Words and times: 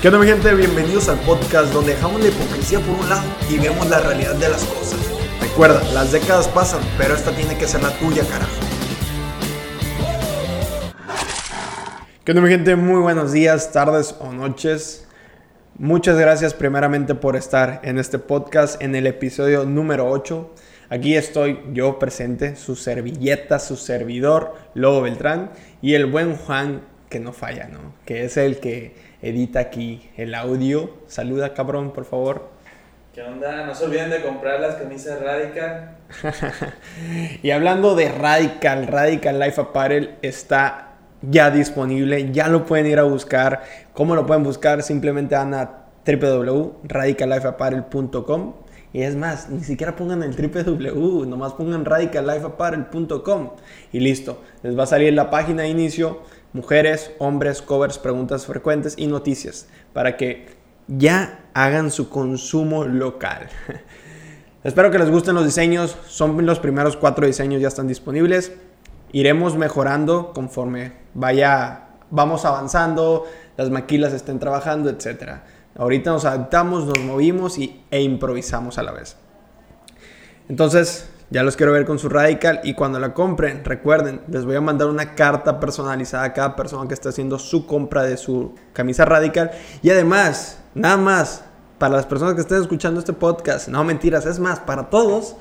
¿Qué 0.00 0.08
onda 0.08 0.18
mi 0.18 0.26
gente? 0.26 0.54
Bienvenidos 0.54 1.10
al 1.10 1.18
podcast 1.20 1.74
donde 1.74 1.92
dejamos 1.92 2.22
la 2.22 2.28
hipocresía 2.28 2.80
por 2.80 2.98
un 2.98 3.06
lado 3.06 3.22
y 3.50 3.58
vemos 3.58 3.86
la 3.90 4.00
realidad 4.00 4.34
de 4.36 4.48
las 4.48 4.64
cosas. 4.64 4.98
Recuerda, 5.42 5.82
las 5.92 6.10
décadas 6.10 6.48
pasan, 6.48 6.80
pero 6.96 7.14
esta 7.14 7.32
tiene 7.32 7.58
que 7.58 7.66
ser 7.66 7.82
la 7.82 7.90
tuya, 7.98 8.22
carajo. 8.22 8.50
¿Qué 12.24 12.32
onda 12.32 12.40
mi 12.40 12.48
gente? 12.48 12.76
Muy 12.76 13.02
buenos 13.02 13.32
días, 13.32 13.72
tardes 13.72 14.14
o 14.20 14.32
noches. 14.32 15.06
Muchas 15.76 16.18
gracias 16.18 16.54
primeramente 16.54 17.14
por 17.14 17.36
estar 17.36 17.82
en 17.84 17.98
este 17.98 18.18
podcast 18.18 18.80
en 18.80 18.94
el 18.94 19.06
episodio 19.06 19.66
número 19.66 20.08
8. 20.10 20.54
Aquí 20.88 21.14
estoy 21.14 21.60
yo 21.74 21.98
presente, 21.98 22.56
su 22.56 22.74
servilleta, 22.74 23.58
su 23.58 23.76
servidor, 23.76 24.54
Lobo 24.72 25.02
Beltrán, 25.02 25.50
y 25.82 25.92
el 25.92 26.06
buen 26.06 26.36
Juan 26.36 26.88
que 27.10 27.20
no 27.20 27.34
falla, 27.34 27.68
¿no? 27.68 27.92
Que 28.06 28.24
es 28.24 28.38
el 28.38 28.60
que 28.60 29.09
edita 29.22 29.60
aquí 29.60 30.10
el 30.16 30.34
audio. 30.34 30.90
Saluda, 31.06 31.54
cabrón, 31.54 31.92
por 31.92 32.04
favor. 32.04 32.50
¿Qué 33.14 33.22
onda? 33.22 33.64
No 33.66 33.74
se 33.74 33.84
olviden 33.84 34.10
de 34.10 34.22
comprar 34.22 34.60
las 34.60 34.74
camisas 34.76 35.20
Radical. 35.20 35.96
y 37.42 37.50
hablando 37.50 37.96
de 37.96 38.08
Radical, 38.08 38.86
Radical 38.86 39.40
Life 39.40 39.60
Apparel 39.60 40.14
está 40.22 40.86
ya 41.22 41.50
disponible, 41.50 42.30
ya 42.32 42.48
lo 42.48 42.64
pueden 42.64 42.86
ir 42.86 42.98
a 42.98 43.02
buscar. 43.02 43.62
¿Cómo 43.92 44.14
lo 44.14 44.24
pueden 44.26 44.42
buscar? 44.44 44.82
Simplemente 44.82 45.34
van 45.34 45.52
a 45.54 45.80
www.radicallifeapparel.com 46.06 48.54
y 48.92 49.02
es 49.02 49.14
más, 49.14 49.48
ni 49.48 49.62
siquiera 49.62 49.94
pongan 49.94 50.24
el 50.24 50.34
www, 50.34 51.24
nomás 51.24 51.52
pongan 51.52 51.84
radicallifeapparel.com 51.84 53.50
y 53.92 54.00
listo. 54.00 54.42
Les 54.62 54.76
va 54.76 54.82
a 54.82 54.86
salir 54.86 55.12
la 55.12 55.30
página 55.30 55.62
de 55.62 55.68
inicio, 55.68 56.22
mujeres, 56.52 57.12
hombres, 57.18 57.62
covers, 57.62 57.98
preguntas 57.98 58.46
frecuentes 58.46 58.94
y 58.96 59.06
noticias 59.06 59.68
para 59.92 60.16
que 60.16 60.48
ya 60.88 61.44
hagan 61.54 61.90
su 61.90 62.08
consumo 62.08 62.84
local. 62.84 63.48
Espero 64.64 64.90
que 64.90 64.98
les 64.98 65.10
gusten 65.10 65.34
los 65.34 65.44
diseños, 65.44 65.96
son 66.06 66.44
los 66.44 66.58
primeros 66.58 66.96
cuatro 66.96 67.26
diseños 67.26 67.62
ya 67.62 67.68
están 67.68 67.88
disponibles 67.88 68.52
iremos 69.12 69.56
mejorando 69.56 70.32
conforme 70.32 70.92
vaya, 71.14 71.88
vamos 72.10 72.44
avanzando, 72.44 73.26
las 73.56 73.70
maquilas 73.70 74.12
estén 74.12 74.38
trabajando, 74.38 74.90
etc. 74.90 75.40
Ahorita 75.76 76.10
nos 76.10 76.24
adaptamos, 76.24 76.86
nos 76.86 77.00
movimos 77.00 77.58
y, 77.58 77.82
e 77.90 78.02
improvisamos 78.02 78.78
a 78.78 78.82
la 78.82 78.92
vez. 78.92 79.16
Entonces, 80.48 81.09
ya 81.30 81.44
los 81.44 81.56
quiero 81.56 81.72
ver 81.72 81.86
con 81.86 81.98
su 82.00 82.08
Radical 82.08 82.60
y 82.64 82.74
cuando 82.74 82.98
la 82.98 83.14
compren, 83.14 83.64
recuerden, 83.64 84.20
les 84.28 84.44
voy 84.44 84.56
a 84.56 84.60
mandar 84.60 84.88
una 84.88 85.14
carta 85.14 85.60
personalizada 85.60 86.24
a 86.24 86.32
cada 86.32 86.56
persona 86.56 86.88
que 86.88 86.94
está 86.94 87.10
haciendo 87.10 87.38
su 87.38 87.66
compra 87.66 88.02
de 88.02 88.16
su 88.16 88.56
camisa 88.72 89.04
Radical. 89.04 89.52
Y 89.80 89.90
además, 89.90 90.58
nada 90.74 90.96
más, 90.96 91.44
para 91.78 91.94
las 91.94 92.06
personas 92.06 92.34
que 92.34 92.40
estén 92.40 92.60
escuchando 92.60 92.98
este 92.98 93.12
podcast, 93.12 93.68
no 93.68 93.84
mentiras, 93.84 94.26
es 94.26 94.40
más, 94.40 94.58
para 94.58 94.90
todos, 94.90 95.36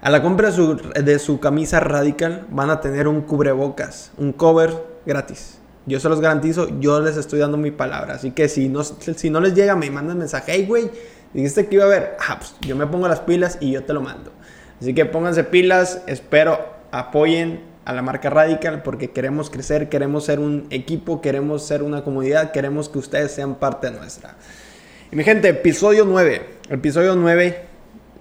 a 0.00 0.10
la 0.10 0.22
compra 0.22 0.52
de 0.52 1.18
su, 1.18 1.40
camisa 1.40 1.80
Radical 1.80 2.46
van 2.50 2.70
a 2.70 2.80
tener 2.80 3.08
un 3.08 3.22
cubrebocas, 3.22 4.12
un 4.18 4.32
cover 4.32 4.72
gratis. 5.04 5.58
Yo 5.86 5.98
se 5.98 6.08
los 6.08 6.20
garantizo, 6.20 6.78
yo 6.78 7.00
les 7.00 7.16
estoy 7.16 7.40
dando 7.40 7.56
mi 7.56 7.72
palabra. 7.72 8.14
Así 8.14 8.30
que 8.30 8.48
si 8.48 8.68
no, 8.68 8.84
si 8.84 9.30
no 9.30 9.40
les 9.40 9.54
llega, 9.54 9.74
me 9.74 9.90
mandan 9.90 10.18
mensaje. 10.18 10.52
Hey, 10.52 10.66
güey, 10.68 10.90
dijiste 11.34 11.66
que 11.66 11.74
iba 11.74 11.84
a 11.84 11.86
haber. 11.88 12.16
Ah, 12.20 12.38
pues 12.38 12.54
yo 12.60 12.76
me 12.76 12.86
pongo 12.86 13.08
las 13.08 13.20
pilas 13.20 13.58
y 13.60 13.72
yo 13.72 13.82
te 13.82 13.92
lo 13.92 14.00
mando. 14.00 14.30
Así 14.80 14.94
que 14.94 15.04
pónganse 15.06 15.44
pilas. 15.44 16.02
Espero 16.06 16.58
apoyen 16.90 17.60
a 17.84 17.92
la 17.92 18.02
marca 18.02 18.30
Radical 18.30 18.82
porque 18.82 19.10
queremos 19.10 19.50
crecer, 19.50 19.88
queremos 19.88 20.24
ser 20.24 20.40
un 20.40 20.66
equipo, 20.70 21.20
queremos 21.20 21.66
ser 21.66 21.82
una 21.82 22.04
comunidad, 22.04 22.52
queremos 22.52 22.88
que 22.88 22.98
ustedes 22.98 23.32
sean 23.32 23.54
parte 23.56 23.90
nuestra. 23.90 24.36
Y 25.10 25.16
mi 25.16 25.24
gente, 25.24 25.48
episodio 25.48 26.04
9. 26.04 26.58
Episodio 26.70 27.16
9 27.16 27.68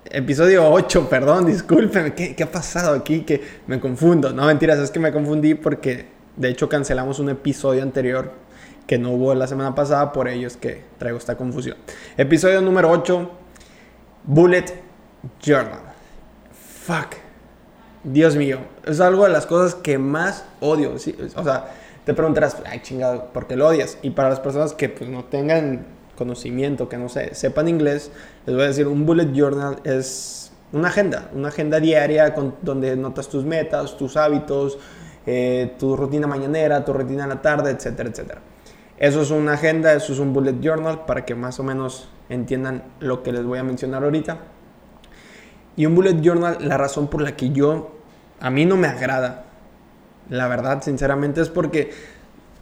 Episodio 0.09 0.69
8, 0.71 1.09
perdón, 1.09 1.45
discúlpeme. 1.45 2.13
¿Qué, 2.13 2.33
¿Qué, 2.35 2.43
ha 2.43 2.51
pasado 2.51 2.95
aquí? 2.95 3.21
Que 3.21 3.41
me 3.67 3.79
confundo. 3.79 4.31
No, 4.31 4.45
mentiras, 4.45 4.79
es 4.79 4.89
que 4.89 4.99
me 4.99 5.11
confundí 5.11 5.53
porque 5.53 6.05
de 6.35 6.49
hecho 6.49 6.69
cancelamos 6.69 7.19
un 7.19 7.29
episodio 7.29 7.83
anterior 7.83 8.31
que 8.85 8.97
no 8.97 9.11
hubo 9.11 9.35
la 9.35 9.47
semana 9.47 9.75
pasada, 9.75 10.13
por 10.13 10.29
ello 10.29 10.47
es 10.47 10.55
que 10.55 10.81
traigo 10.97 11.17
esta 11.17 11.35
confusión. 11.35 11.75
Episodio 12.15 12.61
número 12.61 12.89
8, 12.89 13.31
Bullet 14.23 14.65
Journal. 15.41 15.86
Fuck. 16.87 17.17
Dios 18.05 18.37
mío, 18.37 18.59
es 18.85 19.01
algo 19.01 19.25
de 19.25 19.29
las 19.29 19.45
cosas 19.45 19.75
que 19.75 19.97
más 19.97 20.45
odio. 20.61 20.93
O 20.93 21.43
sea, 21.43 21.65
te 22.05 22.13
preguntarás, 22.13 22.55
ay 22.65 22.79
chingado, 22.81 23.25
¿por 23.33 23.45
qué 23.45 23.57
lo 23.57 23.67
odias? 23.67 23.97
Y 24.03 24.11
para 24.11 24.29
las 24.29 24.39
personas 24.39 24.71
que 24.71 24.87
pues, 24.87 25.09
no 25.09 25.25
tengan 25.25 25.85
conocimiento, 26.17 26.87
que 26.87 26.97
no 26.97 27.09
sepan 27.09 27.67
inglés, 27.67 28.09
les 28.45 28.55
voy 28.55 28.63
a 28.63 28.67
decir, 28.69 28.87
un 28.87 29.05
bullet 29.05 29.33
journal 29.33 29.81
es 29.83 30.53
una 30.71 30.87
agenda, 30.87 31.29
una 31.35 31.49
agenda 31.49 31.81
diaria 31.81 32.33
con, 32.33 32.55
donde 32.61 32.95
notas 32.95 33.27
tus 33.27 33.43
metas, 33.43 33.97
tus 33.97 34.15
hábitos, 34.15 34.79
eh, 35.25 35.75
tu 35.77 35.97
rutina 35.97 36.25
mañanera, 36.25 36.85
tu 36.85 36.93
rutina 36.93 37.23
en 37.23 37.29
la 37.29 37.41
tarde, 37.41 37.71
etcétera, 37.71 38.07
etcétera. 38.09 38.39
Eso 38.97 39.21
es 39.21 39.31
una 39.31 39.55
agenda, 39.55 39.91
eso 39.91 40.13
es 40.13 40.19
un 40.19 40.31
bullet 40.31 40.61
journal 40.61 41.03
para 41.05 41.25
que 41.25 41.35
más 41.35 41.59
o 41.59 41.63
menos 41.63 42.07
entiendan 42.29 42.85
lo 43.01 43.23
que 43.23 43.33
les 43.33 43.43
voy 43.43 43.59
a 43.59 43.63
mencionar 43.63 44.05
ahorita. 44.05 44.37
Y 45.77 45.85
un 45.85 45.95
bullet 45.95 46.19
journal, 46.21 46.57
la 46.59 46.77
razón 46.77 47.07
por 47.07 47.21
la 47.21 47.37
que 47.37 47.51
yo, 47.51 47.91
a 48.41 48.49
mí 48.49 48.65
no 48.65 48.75
me 48.75 48.87
agrada, 48.87 49.45
la 50.29 50.47
verdad, 50.47 50.81
sinceramente, 50.81 51.39
es 51.39 51.49
porque 51.49 51.91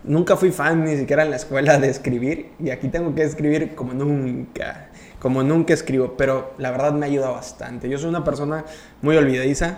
nunca 0.04 0.36
fui 0.36 0.52
fan 0.52 0.84
ni 0.84 0.98
siquiera 0.98 1.24
en 1.24 1.32
la 1.32 1.38
escuela 1.38 1.80
de 1.80 1.90
escribir 1.90 2.52
y 2.60 2.70
aquí 2.70 2.90
tengo 2.90 3.16
que 3.16 3.24
escribir 3.24 3.74
como 3.74 3.94
nunca, 3.94 4.90
como 5.20 5.44
nunca 5.44 5.74
escribo, 5.74 6.16
pero 6.18 6.54
la 6.58 6.72
verdad 6.72 6.92
me 6.92 7.06
ayuda 7.06 7.30
bastante. 7.30 7.90
Yo 7.90 7.98
soy 7.98 8.10
una 8.10 8.24
persona 8.24 8.66
muy 9.02 9.16
olvidadiza, 9.16 9.78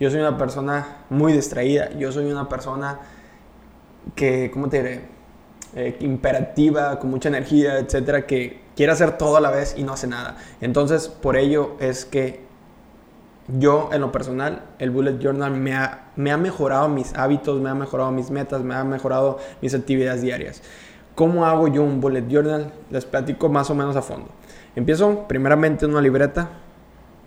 yo 0.00 0.10
soy 0.10 0.20
una 0.20 0.38
persona 0.38 1.04
muy 1.10 1.32
distraída, 1.34 1.90
yo 1.98 2.10
soy 2.10 2.30
una 2.30 2.48
persona 2.48 3.00
que, 4.14 4.50
¿cómo 4.50 4.68
te 4.68 4.78
diré? 4.78 5.18
Eh, 5.76 5.98
imperativa, 6.00 6.98
con 6.98 7.10
mucha 7.10 7.28
energía, 7.28 7.78
etcétera, 7.78 8.26
que 8.26 8.62
quiere 8.74 8.92
hacer 8.92 9.18
todo 9.18 9.36
a 9.36 9.40
la 9.40 9.50
vez 9.50 9.74
y 9.76 9.84
no 9.84 9.92
hace 9.92 10.06
nada. 10.06 10.38
Entonces, 10.62 11.08
por 11.08 11.36
ello 11.36 11.76
es 11.78 12.06
que 12.06 12.47
yo 13.56 13.88
en 13.92 14.00
lo 14.00 14.12
personal, 14.12 14.64
el 14.78 14.90
Bullet 14.90 15.18
Journal 15.18 15.52
me 15.52 15.74
ha, 15.74 16.10
me 16.16 16.30
ha 16.30 16.36
mejorado 16.36 16.88
mis 16.88 17.14
hábitos, 17.14 17.60
me 17.60 17.70
ha 17.70 17.74
mejorado 17.74 18.10
mis 18.10 18.30
metas, 18.30 18.62
me 18.62 18.74
ha 18.74 18.84
mejorado 18.84 19.38
mis 19.62 19.74
actividades 19.74 20.20
diarias. 20.20 20.62
¿Cómo 21.14 21.46
hago 21.46 21.68
yo 21.68 21.82
un 21.82 22.00
Bullet 22.00 22.26
Journal? 22.28 22.72
Les 22.90 23.04
platico 23.04 23.48
más 23.48 23.70
o 23.70 23.74
menos 23.74 23.96
a 23.96 24.02
fondo. 24.02 24.28
Empiezo 24.76 25.26
primeramente 25.26 25.86
en 25.86 25.92
una 25.92 26.00
libreta 26.00 26.50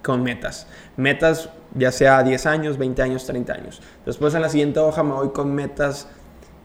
con 0.04 0.24
metas. 0.24 0.68
Metas 0.96 1.50
ya 1.76 1.92
sea 1.92 2.22
10 2.24 2.46
años, 2.46 2.78
20 2.78 3.02
años, 3.02 3.26
30 3.26 3.54
años. 3.54 3.82
Después 4.06 4.34
en 4.36 4.42
la 4.42 4.50
siguiente 4.50 4.80
hoja 4.80 5.04
me 5.04 5.14
voy 5.14 5.30
con 5.30 5.54
metas 5.54 6.08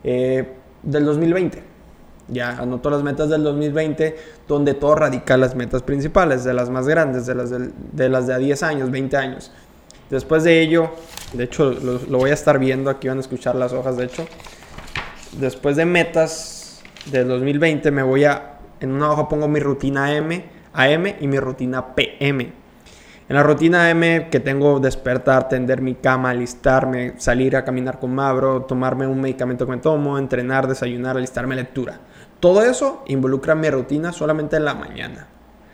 eh, 0.05 0.53
del 0.83 1.05
2020 1.05 1.76
ya 2.29 2.59
anoto 2.59 2.91
las 2.91 3.03
metas 3.03 3.29
del 3.31 3.43
2020, 3.45 4.17
donde 4.49 4.75
todo 4.75 4.95
radica 4.95 5.37
las 5.37 5.55
metas 5.55 5.83
principales, 5.83 6.45
de 6.45 6.55
las 6.55 6.71
más 6.71 6.87
grandes, 6.89 7.27
de 7.27 7.35
las 7.35 7.51
de, 7.51 8.09
las 8.09 8.27
de 8.27 8.35
a 8.35 8.39
10 8.39 8.63
años, 8.63 8.91
20 8.91 9.17
años. 9.17 9.53
Después 10.11 10.45
de 10.45 10.61
ello, 10.61 10.91
de 11.33 11.45
hecho 11.45 11.71
lo, 11.71 12.19
voy 12.19 12.31
a 12.31 12.35
estar 12.35 12.59
viendo, 12.59 12.91
aquí 12.91 13.09
van 13.09 13.19
a 13.19 13.21
escuchar 13.21 13.55
las 13.55 13.73
hojas, 13.73 13.97
de 13.97 14.05
hecho. 14.05 14.27
Después 15.39 15.77
de 15.77 15.85
metas 15.85 16.81
del 17.11 17.29
2020 17.29 17.91
me 17.91 18.03
voy 18.03 18.25
a, 18.25 18.59
en 18.81 18.93
una 18.93 19.11
hoja 19.11 19.29
pongo 19.29 19.49
mi 19.49 19.61
rutina 19.61 20.07
AM, 20.07 20.43
AM 20.73 21.07
y 21.21 21.27
mi 21.27 21.39
rutina 21.39 21.95
PM. 21.95 22.66
En 23.29 23.35
la 23.35 23.43
rutina 23.43 23.91
AM 23.91 24.31
que 24.31 24.39
tengo 24.39 24.79
despertar, 24.79 25.49
tender 25.49 25.83
mi 25.83 25.97
cama, 25.97 26.31
alistarme, 26.31 27.15
salir 27.17 27.57
a 27.57 27.65
caminar 27.65 27.99
con 27.99 28.15
Mabro, 28.15 28.63
tomarme 28.63 29.09
un 29.09 29.21
medicamento 29.21 29.67
que 29.67 29.73
me 29.73 29.79
tomo, 29.79 30.17
entrenar, 30.17 30.69
desayunar, 30.69 31.17
alistarme 31.17 31.57
lectura. 31.57 31.99
Todo 32.39 32.63
eso 32.63 33.03
involucra 33.09 33.57
mi 33.57 33.69
rutina 33.69 34.13
solamente 34.13 34.55
en 34.55 34.65
la 34.65 34.75
mañana, 34.75 35.27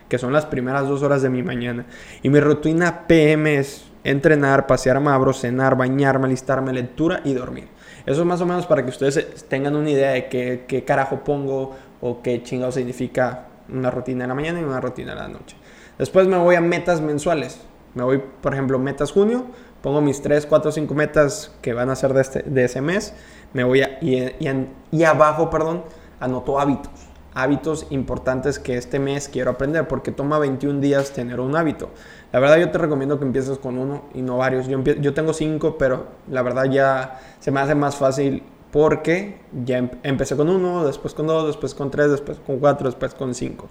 que 0.08 0.16
son 0.16 0.32
las 0.32 0.46
primeras 0.46 0.88
dos 0.88 1.02
horas 1.02 1.20
de 1.20 1.28
mi 1.28 1.43
mañana. 1.43 1.84
Y 2.22 2.31
mi 2.31 2.40
rutina 2.40 3.06
PM 3.06 3.58
es 3.58 3.84
entrenar, 4.02 4.66
pasear 4.66 4.96
a 4.96 5.00
Mabro, 5.00 5.34
cenar, 5.34 5.76
bañarme, 5.76 6.28
alistarme, 6.28 6.72
lectura 6.72 7.20
y 7.22 7.34
dormir. 7.34 7.69
Eso 8.06 8.22
es 8.22 8.26
más 8.26 8.40
o 8.40 8.46
menos 8.46 8.64
para 8.64 8.82
que 8.82 8.88
ustedes 8.88 9.44
tengan 9.50 9.76
una 9.76 9.90
idea 9.90 10.12
de 10.12 10.28
qué, 10.28 10.64
qué 10.66 10.84
carajo 10.84 11.22
pongo 11.22 11.76
o 12.00 12.22
qué 12.22 12.43
chingado 12.43 12.72
significa 12.72 13.49
una 13.69 13.90
rutina 13.90 14.25
en 14.25 14.28
la 14.28 14.34
mañana 14.34 14.58
y 14.58 14.64
una 14.64 14.81
rutina 14.81 15.12
en 15.12 15.19
la 15.19 15.28
noche. 15.28 15.56
Después 16.02 16.26
me 16.26 16.37
voy 16.37 16.56
a 16.56 16.60
metas 16.60 17.00
mensuales. 17.00 17.60
Me 17.94 18.02
voy, 18.02 18.20
por 18.40 18.52
ejemplo, 18.54 18.76
metas 18.81 19.12
junio, 19.12 19.44
pongo 19.82 20.00
mis 20.00 20.20
3, 20.20 20.46
4, 20.46 20.72
5 20.72 20.94
metas 20.94 21.52
que 21.62 21.75
van 21.75 21.90
a 21.90 21.94
ser 21.94 22.12
de, 22.12 22.20
este, 22.22 22.43
de 22.43 22.64
ese 22.64 22.81
mes. 22.81 23.14
Me 23.52 23.62
voy 23.62 23.82
a, 23.82 23.99
y, 24.00 25.04
abajo, 25.04 25.49
perdón, 25.49 25.84
anoto 26.19 26.58
hábitos. 26.58 26.90
Hábitos 27.34 27.87
importantes 27.90 28.58
que 28.58 28.76
este 28.76 28.99
mes 28.99 29.28
quiero 29.28 29.52
aprender 29.52 29.87
porque 29.87 30.10
toma 30.10 30.40
21 30.40 30.81
días 30.81 31.12
tener 31.12 31.38
un 31.38 31.54
hábito. 31.54 31.90
La 32.32 32.40
verdad 32.40 32.56
yo 32.56 32.72
te 32.72 32.78
recomiendo 32.78 33.20
que 33.20 33.25
empieces 33.25 33.58
con 33.58 33.78
uno 33.78 34.02
y 34.12 34.22
no 34.22 34.38
varios. 34.38 34.66
Yo, 34.66 34.82
yo 34.82 35.14
tengo 35.14 35.32
cinco, 35.32 35.78
pero 35.78 36.06
la 36.28 36.43
verdad 36.43 36.64
ya 36.64 37.20
se 37.38 37.52
me 37.52 37.60
hace 37.60 37.76
más 37.76 37.94
fácil 37.94 38.43
Porque 38.72 39.38
ya 39.64 39.78
em- 39.78 39.90
empecé 40.02 40.34
con 40.37 40.49
uno, 40.49 40.84
después 40.84 41.14
con 41.14 41.28
dos, 41.28 41.46
después 41.46 41.76
con 41.76 41.93
tres, 41.93 42.10
después 42.10 42.38
con 42.44 42.58
cuatro, 42.58 42.88
después 42.88 43.14
con 43.14 43.34
cinco. 43.37 43.69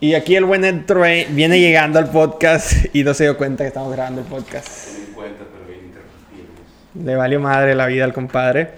Y 0.00 0.14
aquí 0.14 0.36
el 0.36 0.44
buen 0.44 0.64
Ed 0.64 0.84
viene 1.30 1.58
llegando 1.58 1.98
al 1.98 2.08
podcast 2.08 2.94
y 2.94 3.02
no 3.02 3.14
se 3.14 3.24
dio 3.24 3.36
cuenta 3.36 3.64
que 3.64 3.68
estamos 3.68 3.92
grabando 3.92 4.20
el 4.20 4.28
podcast. 4.28 4.96
Le 6.94 7.16
valió 7.16 7.40
madre 7.40 7.74
la 7.74 7.86
vida 7.86 8.04
al 8.04 8.12
compadre. 8.12 8.74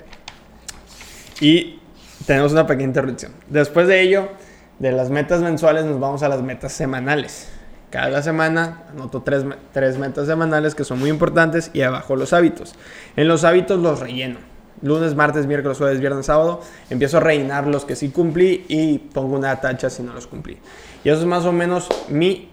Y 1.42 1.78
tenemos 2.26 2.52
una 2.52 2.66
pequeña 2.66 2.88
interrupción. 2.88 3.32
Después 3.48 3.86
de 3.86 4.00
ello, 4.00 4.30
de 4.78 4.92
las 4.92 5.10
metas 5.10 5.42
mensuales 5.42 5.84
nos 5.84 6.00
vamos 6.00 6.22
a 6.22 6.28
las 6.30 6.40
metas 6.40 6.72
semanales. 6.72 7.50
Cada 7.90 8.22
semana 8.22 8.84
anoto 8.90 9.20
tres, 9.20 9.44
tres 9.74 9.98
metas 9.98 10.26
semanales 10.26 10.74
que 10.74 10.84
son 10.84 11.00
muy 11.00 11.10
importantes 11.10 11.70
y 11.74 11.82
abajo 11.82 12.16
los 12.16 12.32
hábitos. 12.32 12.74
En 13.16 13.28
los 13.28 13.44
hábitos 13.44 13.78
los 13.78 14.00
relleno. 14.00 14.38
Lunes, 14.82 15.14
martes, 15.14 15.46
miércoles, 15.46 15.78
jueves, 15.78 16.00
viernes, 16.00 16.26
sábado. 16.26 16.60
Empiezo 16.88 17.18
a 17.18 17.20
rellenar 17.20 17.66
los 17.66 17.84
que 17.84 17.96
sí 17.96 18.10
cumplí 18.10 18.64
y 18.68 18.98
pongo 18.98 19.36
una 19.36 19.60
tacha 19.60 19.90
si 19.90 20.02
no 20.02 20.12
los 20.12 20.26
cumplí. 20.26 20.58
Y 21.04 21.08
eso 21.08 21.20
es 21.20 21.26
más 21.26 21.44
o 21.44 21.52
menos 21.52 21.88
mi 22.08 22.48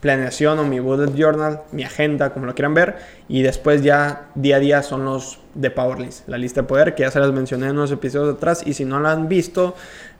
planeación 0.00 0.58
o 0.58 0.64
mi 0.64 0.80
bullet 0.80 1.14
journal, 1.14 1.62
mi 1.72 1.84
agenda, 1.84 2.32
como 2.32 2.46
lo 2.46 2.54
quieran 2.54 2.74
ver. 2.74 2.96
Y 3.28 3.42
después 3.42 3.82
ya 3.82 4.30
día 4.34 4.56
a 4.56 4.58
día 4.58 4.82
son 4.82 5.04
los 5.04 5.40
de 5.54 5.70
Powerlist, 5.70 6.28
la 6.28 6.38
lista 6.38 6.62
de 6.62 6.66
poder, 6.66 6.94
que 6.94 7.02
ya 7.02 7.10
se 7.10 7.20
las 7.20 7.32
mencioné 7.32 7.66
en 7.66 7.72
unos 7.72 7.92
episodios 7.92 8.36
atrás. 8.36 8.62
Y 8.64 8.74
si 8.74 8.84
no 8.84 8.98
la 9.00 9.12
han 9.12 9.28
visto, 9.28 9.74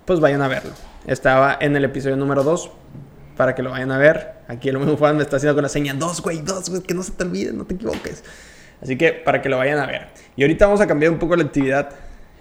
pues 0.04 0.20
vayan 0.20 0.42
a 0.42 0.48
verlo. 0.48 0.72
Estaba 1.06 1.56
en 1.60 1.74
el 1.76 1.84
episodio 1.84 2.16
número 2.16 2.44
2 2.44 2.70
para 3.36 3.54
que 3.54 3.62
lo 3.62 3.70
vayan 3.70 3.90
a 3.90 3.98
ver. 3.98 4.34
Aquí 4.48 4.68
el 4.68 4.78
mismo 4.78 4.96
Juan 4.96 5.16
me 5.16 5.22
está 5.22 5.36
haciendo 5.36 5.54
con 5.54 5.62
la 5.62 5.70
seña 5.70 5.94
2, 5.94 6.20
güey, 6.20 6.42
2, 6.42 6.70
güey, 6.70 6.82
que 6.82 6.92
no 6.92 7.02
se 7.02 7.12
te 7.12 7.24
olvide, 7.24 7.52
no 7.52 7.64
te 7.64 7.74
equivoques. 7.74 8.22
Así 8.80 8.96
que 8.96 9.12
para 9.12 9.42
que 9.42 9.48
lo 9.48 9.58
vayan 9.58 9.78
a 9.78 9.86
ver. 9.86 10.08
Y 10.36 10.42
ahorita 10.42 10.66
vamos 10.66 10.80
a 10.80 10.86
cambiar 10.86 11.12
un 11.12 11.18
poco 11.18 11.36
la 11.36 11.44
actividad. 11.44 11.90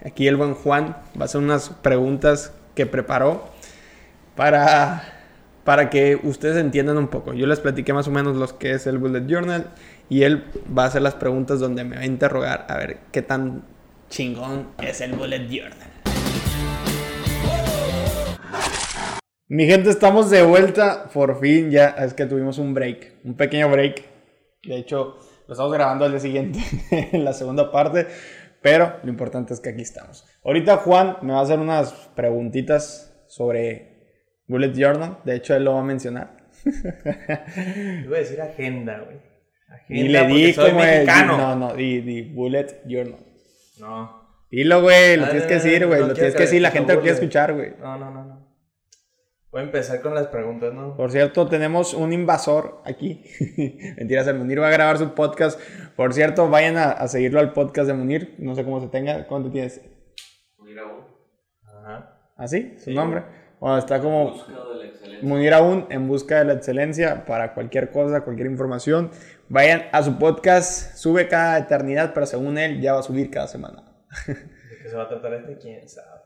Aquí 0.06 0.28
el 0.28 0.38
buen 0.38 0.54
Juan 0.54 0.96
va 1.18 1.22
a 1.22 1.26
hacer 1.26 1.42
unas 1.42 1.70
preguntas 1.70 2.54
que 2.76 2.86
preparó 2.86 3.50
para, 4.36 5.04
para 5.66 5.90
que 5.90 6.18
ustedes 6.24 6.58
entiendan 6.58 6.98
un 6.98 7.10
poco. 7.10 7.34
Yo 7.34 7.46
les 7.46 7.60
platiqué 7.60 7.92
más 7.92 8.08
o 8.08 8.12
menos 8.12 8.38
lo 8.38 8.58
que 8.58 8.72
es 8.72 8.88
el 8.88 8.98
Bullet 8.98 9.26
Journal 9.28 9.68
y 10.08 10.24
él 10.24 10.46
va 10.78 10.84
a 10.84 10.88
hacer 10.88 11.02
las 11.02 11.16
preguntas 11.16 11.60
donde 11.60 11.84
me 11.84 11.98
va 11.98 12.04
a 12.04 12.06
interrogar 12.06 12.66
a 12.70 12.78
ver 12.78 13.00
qué 13.12 13.22
tan 13.22 13.64
chingón 14.10 14.70
es 14.82 15.02
el 15.02 15.14
Bullet 15.14 15.48
Journal. 15.50 15.90
Mi 19.52 19.66
gente, 19.66 19.90
estamos 19.90 20.30
de 20.30 20.44
vuelta. 20.44 21.10
Por 21.12 21.40
fin 21.40 21.72
ya 21.72 21.90
es 21.90 22.14
que 22.14 22.28
tuvimos 22.28 22.60
un 22.60 22.74
break, 22.74 23.16
un 23.24 23.34
pequeño 23.34 23.68
break. 23.70 24.04
De 24.64 24.78
hecho, 24.78 25.18
lo 25.50 25.54
estamos 25.54 25.74
grabando 25.74 26.06
al 26.06 26.12
día 26.12 26.20
siguiente, 26.20 26.60
en 27.12 27.26
la 27.26 27.34
segunda 27.34 27.72
parte. 27.72 28.06
Pero 28.62 28.98
lo 29.02 29.10
importante 29.10 29.52
es 29.52 29.60
que 29.60 29.70
aquí 29.70 29.82
estamos. 29.82 30.24
Ahorita 30.46 30.78
Juan 30.78 31.18
me 31.24 31.34
va 31.34 31.40
a 31.40 31.42
hacer 31.42 31.58
unas 31.58 31.92
preguntitas 32.16 33.20
sobre 33.28 34.22
Bullet 34.48 34.74
Journal. 34.74 35.18
De 35.26 35.36
hecho, 35.36 35.56
él 35.56 35.64
lo 35.64 35.74
va 35.74 35.80
a 35.80 35.84
mencionar. 35.84 36.38
Iba 36.66 38.18
a 38.18 38.20
decir 38.20 38.40
agenda, 38.42 39.00
güey. 39.00 39.18
Agenda 39.70 40.04
Y 40.06 40.08
le 40.10 40.28
di 40.28 40.54
soy 40.54 40.70
como 40.70 40.84
el- 40.84 40.88
mexicano. 40.88 41.38
No, 41.38 41.56
no, 41.56 41.74
di, 41.74 42.02
di 42.02 42.22
Bullet 42.32 42.84
Journal. 42.86 43.20
No. 43.80 44.20
Dilo, 44.52 44.82
güey, 44.84 45.18
lo 45.18 45.26
tienes 45.26 45.44
no, 45.44 45.48
que 45.48 45.54
decir, 45.56 45.88
güey. 45.88 46.02
no 46.02 46.08
lo 46.08 46.14
tienes 46.14 46.36
que 46.36 46.42
decir, 46.44 46.62
la 46.62 46.72
gente 46.72 46.94
lo 46.94 47.02
quiere 47.02 47.16
escuchar, 47.16 47.54
güey. 47.56 47.74
No, 47.80 47.98
no, 47.98 48.12
no, 48.12 48.24
no. 48.24 48.39
Voy 49.52 49.62
a 49.62 49.64
empezar 49.64 50.02
con 50.02 50.14
las 50.14 50.28
preguntas, 50.28 50.72
¿no? 50.74 50.96
Por 50.96 51.12
cierto, 51.12 51.48
tenemos 51.48 51.96
un 51.96 52.14
invasor 52.14 52.82
aquí. 52.86 53.24
Mentiras, 53.98 54.28
el 54.28 54.36
Munir 54.38 54.62
va 54.62 54.68
a 54.68 54.72
grabar 54.72 54.98
su 55.00 55.16
podcast. 55.16 55.60
Por 55.96 56.14
cierto, 56.14 56.50
vayan 56.50 56.78
a, 56.78 56.92
a 56.92 57.08
seguirlo 57.08 57.40
al 57.40 57.52
podcast 57.54 57.88
de 57.88 57.94
Munir. 57.96 58.36
No 58.38 58.54
sé 58.54 58.64
cómo 58.64 58.80
se 58.80 58.88
tenga. 58.90 59.26
¿Cuánto 59.26 59.50
tienes? 59.50 59.82
Mira, 60.60 60.84
un 60.86 61.04
Ajá. 61.68 62.32
¿Así? 62.38 62.76
¿Su 62.78 62.86
Sí. 62.92 62.94
nombre? 62.94 63.24
Bueno, 63.60 63.80
está 63.80 64.00
como 64.00 64.32
buscado 64.34 64.74
de 64.74 64.80
la 64.84 64.86
excelencia. 64.92 65.28
Munir 65.28 65.54
aún 65.56 65.88
en 65.90 66.08
busca 66.08 66.38
de 66.40 66.46
la 66.46 66.54
excelencia 66.54 67.26
para 67.26 67.56
cualquier 67.56 67.90
cosa, 67.90 68.22
cualquier 68.22 68.48
información. 68.52 69.10
Vayan 69.50 69.86
a 69.92 70.04
su 70.04 70.20
podcast. 70.20 70.96
Sube 70.96 71.28
cada 71.28 71.58
eternidad, 71.58 72.14
pero 72.14 72.28
según 72.28 72.60
él 72.60 72.80
ya 72.82 72.94
va 72.94 73.00
a 73.00 73.04
subir 73.04 73.32
cada 73.32 73.48
semana. 73.48 73.84
¿De 74.28 74.36
qué 74.84 74.90
se 74.90 74.96
va 74.96 75.04
a 75.06 75.10
tratar 75.10 75.34
este? 75.34 75.58
¿Quién 75.58 75.90
sabe? 75.90 76.19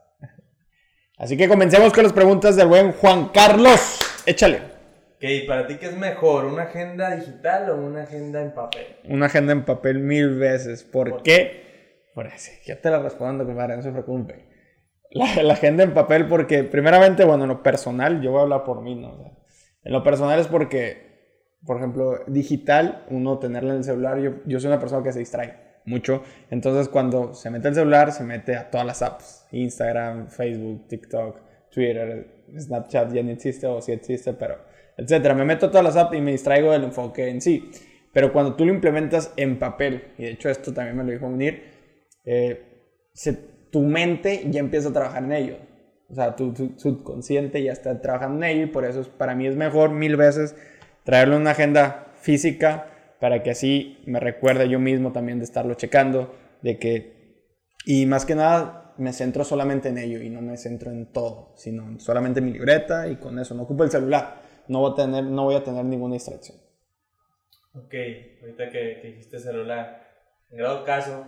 Así 1.23 1.37
que 1.37 1.47
comencemos 1.47 1.93
con 1.93 2.03
las 2.03 2.11
preguntas 2.11 2.57
del 2.57 2.67
buen 2.67 2.91
Juan 2.91 3.29
Carlos. 3.29 4.01
Échale. 4.25 4.57
Ok, 4.57 5.47
¿para 5.47 5.65
ti 5.65 5.75
qué 5.75 5.85
es 5.85 5.95
mejor? 5.95 6.43
¿Una 6.43 6.63
agenda 6.63 7.15
digital 7.15 7.69
o 7.69 7.77
una 7.77 8.03
agenda 8.03 8.41
en 8.41 8.53
papel? 8.53 8.87
Una 9.07 9.27
agenda 9.27 9.53
en 9.53 9.63
papel 9.63 9.99
mil 9.99 10.37
veces. 10.37 10.83
¿Por, 10.83 11.11
¿Por 11.11 11.23
qué? 11.23 12.09
Por 12.13 12.27
eso, 12.27 12.51
yo 12.65 12.77
te 12.77 12.89
la 12.89 12.99
respondo, 12.99 13.45
compadre, 13.45 13.77
no 13.77 13.81
se 13.81 13.91
preocupe. 13.93 14.49
La, 15.11 15.43
la 15.43 15.53
agenda 15.53 15.85
en 15.85 15.93
papel 15.93 16.27
porque, 16.27 16.65
primeramente, 16.65 17.23
bueno, 17.23 17.45
en 17.45 17.51
lo 17.51 17.63
personal, 17.63 18.21
yo 18.21 18.31
voy 18.31 18.39
a 18.41 18.43
hablar 18.43 18.65
por 18.65 18.81
mí, 18.81 18.93
¿no? 18.93 19.13
O 19.13 19.17
sea, 19.17 19.31
en 19.81 19.93
lo 19.93 20.03
personal 20.03 20.37
es 20.41 20.47
porque, 20.47 21.55
por 21.65 21.77
ejemplo, 21.77 22.19
digital, 22.27 23.05
uno 23.11 23.39
tenerla 23.39 23.71
en 23.71 23.77
el 23.77 23.83
celular, 23.85 24.19
yo, 24.19 24.41
yo 24.45 24.59
soy 24.59 24.67
una 24.67 24.79
persona 24.81 25.01
que 25.01 25.13
se 25.13 25.19
distrae 25.19 25.72
mucho. 25.85 26.23
Entonces, 26.49 26.89
cuando 26.89 27.33
se 27.33 27.49
mete 27.49 27.67
el 27.69 27.75
celular, 27.75 28.11
se 28.11 28.23
mete 28.23 28.55
a 28.55 28.69
todas 28.69 28.85
las 28.85 29.01
apps. 29.01 29.45
Instagram, 29.51 30.27
Facebook, 30.29 30.87
TikTok, 30.87 31.39
Twitter, 31.71 32.43
Snapchat 32.57 33.13
ya 33.13 33.23
ni 33.23 33.31
existe 33.31 33.65
o 33.67 33.81
sí 33.81 33.91
existe, 33.91 34.33
pero 34.33 34.57
etcétera. 34.97 35.33
Me 35.33 35.45
meto 35.45 35.67
a 35.67 35.69
todas 35.71 35.83
las 35.83 35.95
apps 35.97 36.15
y 36.17 36.21
me 36.21 36.31
distraigo 36.31 36.71
del 36.71 36.83
enfoque 36.83 37.29
en 37.29 37.41
sí. 37.41 37.71
Pero 38.11 38.31
cuando 38.31 38.55
tú 38.55 38.65
lo 38.65 38.73
implementas 38.73 39.33
en 39.37 39.57
papel, 39.57 40.13
y 40.17 40.23
de 40.23 40.31
hecho 40.31 40.49
esto 40.49 40.73
también 40.73 40.95
me 40.97 41.03
lo 41.03 41.11
dijo 41.11 41.27
Munir, 41.27 41.63
eh, 42.25 42.61
tu 43.71 43.81
mente 43.81 44.43
ya 44.51 44.59
empieza 44.59 44.89
a 44.89 44.93
trabajar 44.93 45.23
en 45.23 45.31
ello. 45.31 45.57
O 46.09 46.13
sea, 46.15 46.35
tu, 46.35 46.53
subconsciente 46.77 47.63
ya 47.63 47.71
está 47.71 47.99
trabajando 48.01 48.45
en 48.45 48.51
ello 48.51 48.63
y 48.65 48.67
por 48.67 48.85
eso 48.85 49.01
es- 49.01 49.07
para 49.07 49.33
mí 49.33 49.47
es 49.47 49.55
mejor 49.55 49.89
mil 49.91 50.15
veces 50.15 50.55
traerlo 51.03 51.35
en 51.35 51.41
una 51.41 51.51
agenda 51.51 52.13
física 52.21 52.92
para 53.23 53.41
que 53.41 53.51
así 53.51 54.01
me 54.05 54.19
recuerde 54.19 54.67
yo 54.67 54.79
mismo 54.79 55.13
también 55.13 55.39
de 55.39 55.45
estarlo 55.45 55.75
checando, 55.75 56.35
de 56.61 56.77
que, 56.77 57.37
y 57.85 58.05
más 58.05 58.25
que 58.25 58.35
nada 58.35 58.93
me 58.97 59.13
centro 59.13 59.45
solamente 59.45 59.87
en 59.87 59.97
ello 59.97 60.21
y 60.21 60.29
no 60.29 60.41
me 60.41 60.57
centro 60.57 60.91
en 60.91 61.05
todo, 61.05 61.53
sino 61.55 62.01
solamente 62.01 62.39
en 62.41 62.47
mi 62.47 62.51
libreta 62.51 63.07
y 63.07 63.15
con 63.15 63.39
eso, 63.39 63.55
no 63.55 63.63
ocupo 63.63 63.85
el 63.85 63.91
celular, 63.91 64.41
no 64.67 64.81
voy 64.81 64.91
a 64.91 64.95
tener, 64.95 65.23
no 65.23 65.45
voy 65.45 65.55
a 65.55 65.63
tener 65.63 65.85
ninguna 65.85 66.15
distracción. 66.15 66.57
Ok, 67.75 67.93
ahorita 68.41 68.69
que, 68.69 68.99
que 69.01 69.07
dijiste 69.07 69.39
celular, 69.39 70.05
en 70.51 70.57
grado 70.57 70.83
caso, 70.83 71.25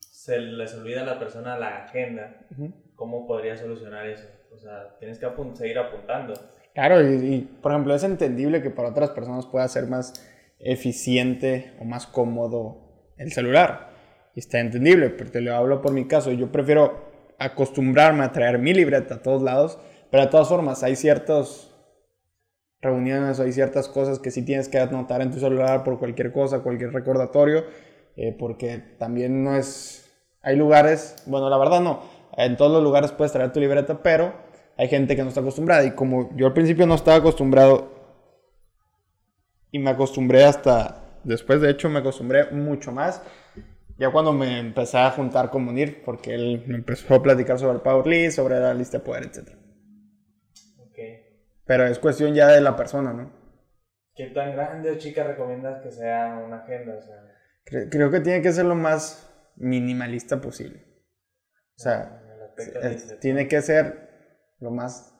se 0.00 0.38
les 0.38 0.72
olvida 0.72 1.02
a 1.02 1.04
la 1.04 1.18
persona 1.18 1.58
la 1.58 1.84
agenda, 1.84 2.40
¿cómo 2.94 3.26
podría 3.26 3.58
solucionar 3.58 4.06
eso? 4.06 4.24
O 4.50 4.56
sea, 4.56 4.96
tienes 4.98 5.18
que 5.18 5.26
apun- 5.26 5.54
seguir 5.54 5.78
apuntando. 5.78 6.32
Claro, 6.72 7.06
y, 7.06 7.14
y, 7.34 7.40
por 7.60 7.72
ejemplo, 7.72 7.94
es 7.94 8.02
entendible 8.02 8.62
que 8.62 8.70
para 8.70 8.88
otras 8.88 9.10
personas 9.10 9.44
pueda 9.44 9.68
ser 9.68 9.86
más 9.88 10.30
eficiente 10.58 11.74
o 11.80 11.84
más 11.84 12.06
cómodo 12.06 13.12
el 13.16 13.32
celular. 13.32 13.92
Y 14.34 14.40
está 14.40 14.60
entendible, 14.60 15.10
pero 15.10 15.30
te 15.30 15.40
lo 15.40 15.54
hablo 15.54 15.80
por 15.80 15.92
mi 15.92 16.06
caso. 16.06 16.32
Yo 16.32 16.50
prefiero 16.50 17.12
acostumbrarme 17.38 18.24
a 18.24 18.32
traer 18.32 18.58
mi 18.58 18.72
libreta 18.74 19.16
a 19.16 19.22
todos 19.22 19.42
lados, 19.42 19.78
pero 20.10 20.24
de 20.24 20.30
todas 20.30 20.48
formas 20.48 20.82
hay 20.82 20.96
ciertas 20.96 21.70
reuniones, 22.80 23.40
hay 23.40 23.52
ciertas 23.52 23.88
cosas 23.88 24.18
que 24.18 24.30
sí 24.30 24.42
tienes 24.44 24.68
que 24.68 24.78
anotar 24.78 25.22
en 25.22 25.30
tu 25.30 25.40
celular 25.40 25.84
por 25.84 25.98
cualquier 25.98 26.32
cosa, 26.32 26.60
cualquier 26.60 26.92
recordatorio, 26.92 27.64
eh, 28.16 28.36
porque 28.38 28.78
también 28.98 29.42
no 29.42 29.56
es... 29.56 30.00
Hay 30.42 30.56
lugares, 30.56 31.16
bueno, 31.26 31.48
la 31.48 31.56
verdad 31.56 31.80
no, 31.80 32.02
en 32.36 32.56
todos 32.56 32.70
los 32.70 32.82
lugares 32.82 33.12
puedes 33.12 33.32
traer 33.32 33.52
tu 33.52 33.60
libreta, 33.60 34.02
pero 34.02 34.34
hay 34.76 34.88
gente 34.88 35.16
que 35.16 35.22
no 35.22 35.28
está 35.28 35.40
acostumbrada 35.40 35.84
y 35.84 35.92
como 35.92 36.36
yo 36.36 36.46
al 36.46 36.52
principio 36.52 36.86
no 36.86 36.94
estaba 36.94 37.16
acostumbrado 37.16 37.93
y 39.74 39.78
me 39.80 39.90
acostumbré 39.90 40.44
hasta 40.44 41.02
después 41.24 41.60
de 41.60 41.68
hecho 41.70 41.90
me 41.90 41.98
acostumbré 41.98 42.48
mucho 42.52 42.92
más 42.92 43.20
ya 43.98 44.10
cuando 44.12 44.32
me 44.32 44.60
empecé 44.60 44.98
a 44.98 45.10
juntar 45.10 45.50
con 45.50 45.64
Munir 45.64 46.04
porque 46.04 46.32
él 46.32 46.62
me 46.68 46.76
empezó 46.76 47.12
a 47.14 47.22
platicar 47.22 47.58
sobre 47.58 47.74
el 47.74 47.80
Power 47.80 48.06
List, 48.06 48.36
sobre 48.36 48.60
la 48.60 48.72
lista 48.72 48.98
de 48.98 49.04
poder, 49.04 49.24
etc. 49.24 49.48
Ok. 50.78 50.98
Pero 51.64 51.86
es 51.86 51.98
cuestión 51.98 52.34
ya 52.34 52.48
de 52.48 52.60
la 52.60 52.76
persona, 52.76 53.12
¿no? 53.12 53.32
¿Qué 54.14 54.26
tan 54.26 54.52
grande 54.52 54.92
o 54.92 54.98
chica 54.98 55.24
recomiendas 55.24 55.82
que 55.82 55.90
sea 55.90 56.40
una 56.46 56.58
agenda? 56.58 56.94
O 56.96 57.02
sea, 57.02 57.16
Cre- 57.66 57.88
creo 57.90 58.12
que 58.12 58.20
tiene 58.20 58.42
que 58.42 58.52
ser 58.52 58.66
lo 58.66 58.76
más 58.76 59.28
minimalista 59.56 60.40
posible. 60.40 60.84
O 61.76 61.80
sea, 61.80 62.22
es- 62.82 63.18
tiene 63.18 63.48
que 63.48 63.60
ser 63.60 64.08
lo 64.60 64.70
más... 64.70 65.12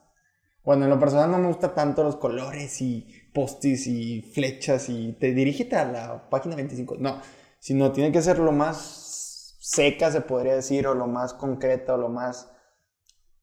Bueno, 0.63 0.85
en 0.85 0.91
lo 0.91 0.99
personal 0.99 1.29
no 1.29 1.39
me 1.39 1.47
gusta 1.47 1.73
tanto 1.73 2.03
los 2.03 2.15
colores 2.15 2.81
y 2.81 3.24
postis 3.35 3.85
y 3.85 4.21
flechas 4.21 4.89
y 4.89 5.13
te 5.19 5.33
dirígete 5.33 5.75
a 5.75 5.85
la 5.85 6.29
página 6.29 6.55
25. 6.55 6.95
No, 6.97 7.21
sino 7.59 7.91
tiene 7.91 8.11
que 8.11 8.21
ser 8.21 8.39
lo 8.39 8.51
más 8.51 9.57
seca, 9.59 10.09
se 10.11 10.21
podría 10.21 10.55
decir, 10.55 10.87
o 10.87 10.95
lo 10.95 11.05
más 11.05 11.33
concreta, 11.33 11.95
o 11.95 11.97
lo 11.97 12.09
más 12.09 12.51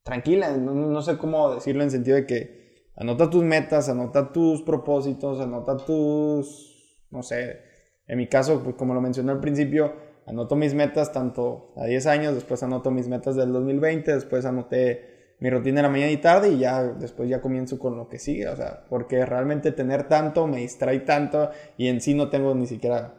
tranquila. 0.03 0.57
No, 0.57 0.75
no 0.75 1.03
sé 1.03 1.19
cómo 1.19 1.55
decirlo 1.55 1.83
en 1.83 1.91
sentido 1.91 2.17
de 2.17 2.27
que 2.27 2.91
anota 2.97 3.29
tus 3.29 3.45
metas, 3.45 3.89
anota 3.89 4.33
tus 4.33 4.63
propósitos, 4.63 5.41
anota 5.41 5.77
tus, 5.77 7.07
no 7.11 7.23
sé, 7.23 7.61
en 8.07 8.19
mi 8.19 8.29
caso, 8.29 8.63
pues 8.63 8.77
como 8.77 8.95
lo 8.95 9.01
mencioné 9.01 9.33
al 9.33 9.41
principio, 9.41 9.93
anoto 10.27 10.57
mis 10.57 10.75
metas 10.75 11.13
tanto 11.13 11.75
a 11.77 11.85
10 11.85 12.07
años, 12.07 12.35
después 12.35 12.63
anoto 12.63 12.91
mis 12.91 13.09
metas 13.09 13.37
del 13.37 13.53
2020, 13.53 14.15
después 14.15 14.45
anoté 14.45 15.12
mi 15.43 15.51
rutina 15.51 15.79
de 15.79 15.83
la 15.83 15.89
mañana 15.89 16.13
y 16.13 16.19
tarde 16.19 16.51
y 16.51 16.59
ya 16.61 16.85
después 16.85 17.29
ya 17.29 17.41
comienzo 17.41 17.77
con 17.77 17.97
lo 17.97 18.09
que 18.09 18.21
sigue, 18.21 18.47
o 18.47 18.55
sea, 18.55 18.85
porque 18.89 19.27
realmente 19.27 19.73
tener 19.73 20.07
tanto 20.07 20.47
me 20.47 20.59
distrae 20.59 21.01
tanto 21.01 21.51
y 21.77 21.89
en 21.89 22.01
sí 22.01 22.15
no 22.15 22.31
tengo 22.31 22.55
ni 22.55 22.69
siquiera 22.69 23.15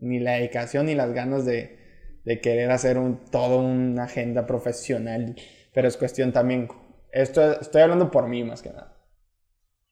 ni 0.00 0.18
la 0.18 0.32
dedicación 0.32 0.86
ni 0.86 0.96
las 0.96 1.12
ganas 1.12 1.44
de, 1.46 1.78
de 2.24 2.40
querer 2.40 2.72
hacer 2.72 2.98
un, 2.98 3.24
todo 3.26 3.60
una 3.60 4.02
agenda 4.02 4.46
profesional, 4.46 5.36
pero 5.72 5.86
es 5.86 5.96
cuestión 5.96 6.32
también, 6.32 6.66
esto, 7.12 7.60
estoy 7.60 7.82
hablando 7.82 8.10
por 8.10 8.26
mí 8.26 8.42
más 8.42 8.60
que 8.60 8.70
nada. 8.70 8.92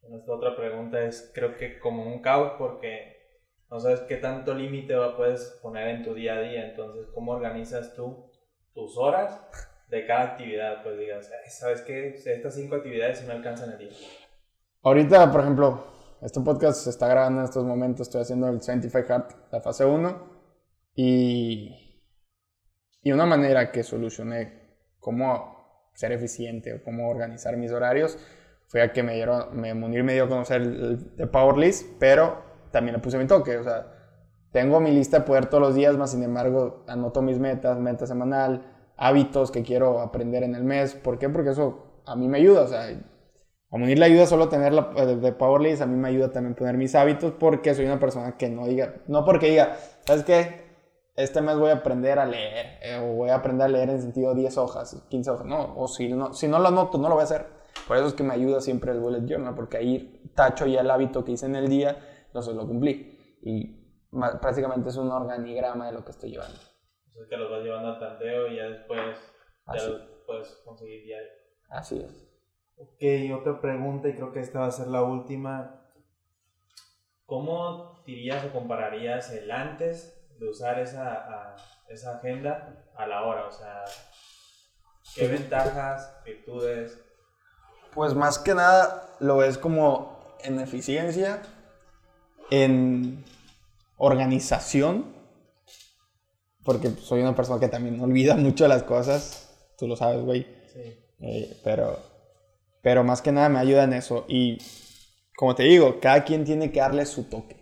Esta 0.02 0.33
otra 0.33 0.57
pregunta 0.57 1.00
es, 1.04 1.31
creo 1.33 1.57
que 1.57 1.78
como 1.78 2.04
un 2.12 2.23
caos, 2.23 2.54
porque 2.59 3.38
no 3.71 3.78
sabes 3.78 4.00
qué 4.00 4.16
tanto 4.16 4.52
límite 4.52 4.97
puedes 5.16 5.61
poner 5.62 5.87
en 5.90 6.02
tu 6.02 6.12
día 6.12 6.35
a 6.35 6.40
día, 6.40 6.69
entonces, 6.69 7.07
¿cómo 7.14 7.31
organizas 7.31 7.95
tú 7.95 8.33
tus 8.75 8.99
horas 8.99 9.40
de 9.92 10.06
cada 10.06 10.22
actividad? 10.22 10.82
Pues 10.82 10.99
digas, 10.99 11.30
¿sabes 11.50 11.82
qué? 11.82 12.16
Estas 12.16 12.54
cinco 12.54 12.76
actividades 12.76 13.25
no 13.26 13.32
alcanzan 13.32 13.70
a 13.70 13.76
día. 13.76 13.90
Ahorita, 14.82 15.30
por 15.30 15.42
ejemplo, 15.42 15.87
este 16.22 16.40
podcast 16.40 16.80
se 16.80 16.90
está 16.90 17.06
grabando 17.06 17.40
en 17.40 17.44
estos 17.44 17.64
momentos, 17.64 18.08
estoy 18.08 18.22
haciendo 18.22 18.49
el 18.49 18.58
25 18.58 19.06
Heart, 19.06 19.52
la 19.52 19.61
fase 19.61 19.84
1, 19.84 20.30
y, 20.94 22.02
y 23.02 23.12
una 23.12 23.26
manera 23.26 23.70
que 23.70 23.82
solucioné 23.82 24.78
cómo 24.99 25.90
ser 25.94 26.12
eficiente 26.12 26.72
o 26.72 26.82
cómo 26.82 27.11
organizar 27.11 27.56
mis 27.58 27.70
horarios 27.70 28.18
fue 28.68 28.80
a 28.80 28.92
que 28.92 29.02
me 29.02 29.14
dieron, 29.14 29.61
me, 29.61 29.75
Munir 29.75 30.02
me 30.04 30.14
dio 30.14 30.25
a 30.25 30.28
conocer 30.28 30.62
el, 30.62 31.16
de 31.16 31.26
Power 31.26 31.58
List, 31.58 31.99
pero 32.00 32.42
también 32.70 32.96
le 32.96 33.02
puse 33.02 33.18
mi 33.18 33.26
toque, 33.26 33.58
o 33.58 33.62
sea, 33.62 33.92
tengo 34.52 34.80
mi 34.80 34.90
lista 34.90 35.18
de 35.18 35.25
poder 35.26 35.46
todos 35.46 35.61
los 35.61 35.75
días, 35.75 35.94
más 35.99 36.12
sin 36.12 36.22
embargo, 36.22 36.82
anoto 36.88 37.20
mis 37.20 37.38
metas, 37.38 37.78
meta 37.78 38.06
semanal, 38.06 38.72
hábitos 38.96 39.50
que 39.50 39.62
quiero 39.62 40.00
aprender 40.00 40.42
en 40.42 40.54
el 40.54 40.64
mes, 40.64 40.94
¿por 40.94 41.18
qué? 41.18 41.28
Porque 41.28 41.50
eso 41.50 42.00
a 42.06 42.16
mí 42.16 42.28
me 42.28 42.38
ayuda, 42.38 42.62
o 42.62 42.68
sea, 42.68 42.88
a 43.70 43.78
Munir 43.78 43.99
le 43.99 44.04
ayuda 44.04 44.26
solo 44.26 44.49
tener 44.49 44.75
la 44.75 44.82
de 44.82 45.32
Power 45.32 45.62
List, 45.62 45.80
a 45.80 45.87
mí 45.87 45.96
me 45.96 46.08
ayuda 46.08 46.30
también 46.30 46.54
poner 46.54 46.76
mis 46.76 46.94
hábitos 46.94 47.32
porque 47.32 47.75
soy 47.75 47.87
una 47.87 47.99
persona 47.99 48.37
que 48.37 48.50
no 48.50 48.66
diga, 48.66 48.96
no 49.06 49.25
porque 49.25 49.49
diga, 49.49 49.76
¿sabes 50.06 50.25
qué? 50.25 50.72
Este 51.16 51.40
mes 51.40 51.56
voy 51.56 51.70
a 51.70 51.75
aprender 51.75 52.18
a 52.18 52.26
leer, 52.26 52.78
eh, 52.82 52.99
o 53.02 53.14
voy 53.14 53.30
a 53.30 53.37
aprender 53.37 53.66
a 53.66 53.68
leer 53.68 53.90
en 53.90 54.02
sentido 54.02 54.34
10 54.34 54.58
hojas, 54.58 55.02
15 55.08 55.30
hojas, 55.30 55.46
no, 55.46 55.75
o 55.76 55.88
si 55.88 56.08
no, 56.12 56.34
si 56.34 56.49
no 56.49 56.58
lo 56.58 56.68
anoto, 56.68 56.99
no 56.99 57.08
lo 57.08 57.14
voy 57.14 57.22
a 57.22 57.25
hacer. 57.25 57.46
Por 57.88 57.96
eso 57.96 58.06
es 58.06 58.14
que 58.14 58.22
me 58.22 58.34
ayuda 58.34 58.61
siempre 58.61 58.92
el 58.92 59.00
bullet 59.00 59.26
journal, 59.26 59.54
porque 59.54 59.78
ahí 59.78 60.30
tacho 60.34 60.66
ya 60.66 60.80
el 60.80 60.90
hábito 60.90 61.25
que 61.25 61.32
hice 61.32 61.46
en 61.46 61.56
el 61.56 61.68
día, 61.68 61.96
entonces 62.26 62.54
lo 62.54 62.66
cumplí. 62.66 63.38
Y 63.42 63.82
prácticamente 64.40 64.90
es 64.90 64.96
un 64.96 65.11
organigrama 65.11 65.87
de 65.87 65.92
lo 65.92 66.04
que 66.04 66.11
estoy 66.11 66.30
llevando. 66.30 66.58
O 67.14 67.28
que 67.28 67.37
lo 67.37 67.50
vas 67.50 67.62
llevando 67.62 67.88
al 67.88 67.99
tanteo 67.99 68.49
y 68.49 68.57
ya 68.57 68.64
después 68.64 69.19
ya 69.73 69.85
lo 69.85 70.25
puedes 70.26 70.49
conseguir 70.64 71.04
diario. 71.04 71.31
Así 71.69 71.99
es. 71.99 72.28
Ok, 72.76 73.40
otra 73.40 73.61
pregunta 73.61 74.09
y 74.09 74.14
creo 74.14 74.33
que 74.33 74.40
esta 74.40 74.61
va 74.61 74.66
a 74.66 74.71
ser 74.71 74.88
la 74.88 75.02
última. 75.02 75.88
¿Cómo 77.26 78.02
dirías 78.04 78.45
o 78.45 78.52
compararías 78.52 79.31
el 79.33 79.50
antes 79.50 80.28
de 80.38 80.49
usar 80.49 80.78
esa, 80.78 81.54
esa 81.88 82.16
agenda 82.16 82.87
a 82.97 83.07
la 83.07 83.23
hora? 83.23 83.47
O 83.47 83.52
sea, 83.52 83.85
¿qué 85.14 85.28
ventajas, 85.28 86.23
virtudes 86.25 87.12
pues 87.95 88.14
más 88.14 88.38
que 88.38 88.54
nada 88.54 89.16
lo 89.21 89.38
ves 89.38 89.59
como 89.59 90.19
en 90.42 90.61
eficiencia, 90.61 91.42
en 92.50 93.25
organización, 93.99 95.14
porque 96.64 96.90
soy 96.90 97.21
una 97.21 97.35
persona 97.35 97.61
que 97.61 97.69
también 97.69 98.00
olvida 98.00 98.37
mucho 98.37 98.69
las 98.69 98.83
cosas, 98.83 99.73
tú 99.78 99.87
lo 99.87 99.97
sabes, 99.97 100.23
güey. 100.25 100.47
Sí. 100.73 100.99
Eh, 101.21 101.61
pero, 101.62 101.99
pero 102.83 103.04
más 103.04 103.23
que 103.23 103.33
nada 103.33 103.49
me 103.49 103.59
ayuda 103.59 103.85
en 103.85 103.92
eso. 103.92 104.25
Y 104.28 104.59
como 105.37 105.54
te 105.54 105.64
digo, 105.64 105.99
cada 106.00 106.25
quien 106.25 106.45
tiene 106.45 106.73
que 106.73 106.81
darle 106.81 107.07
su 107.07 107.25
toque. 107.25 107.57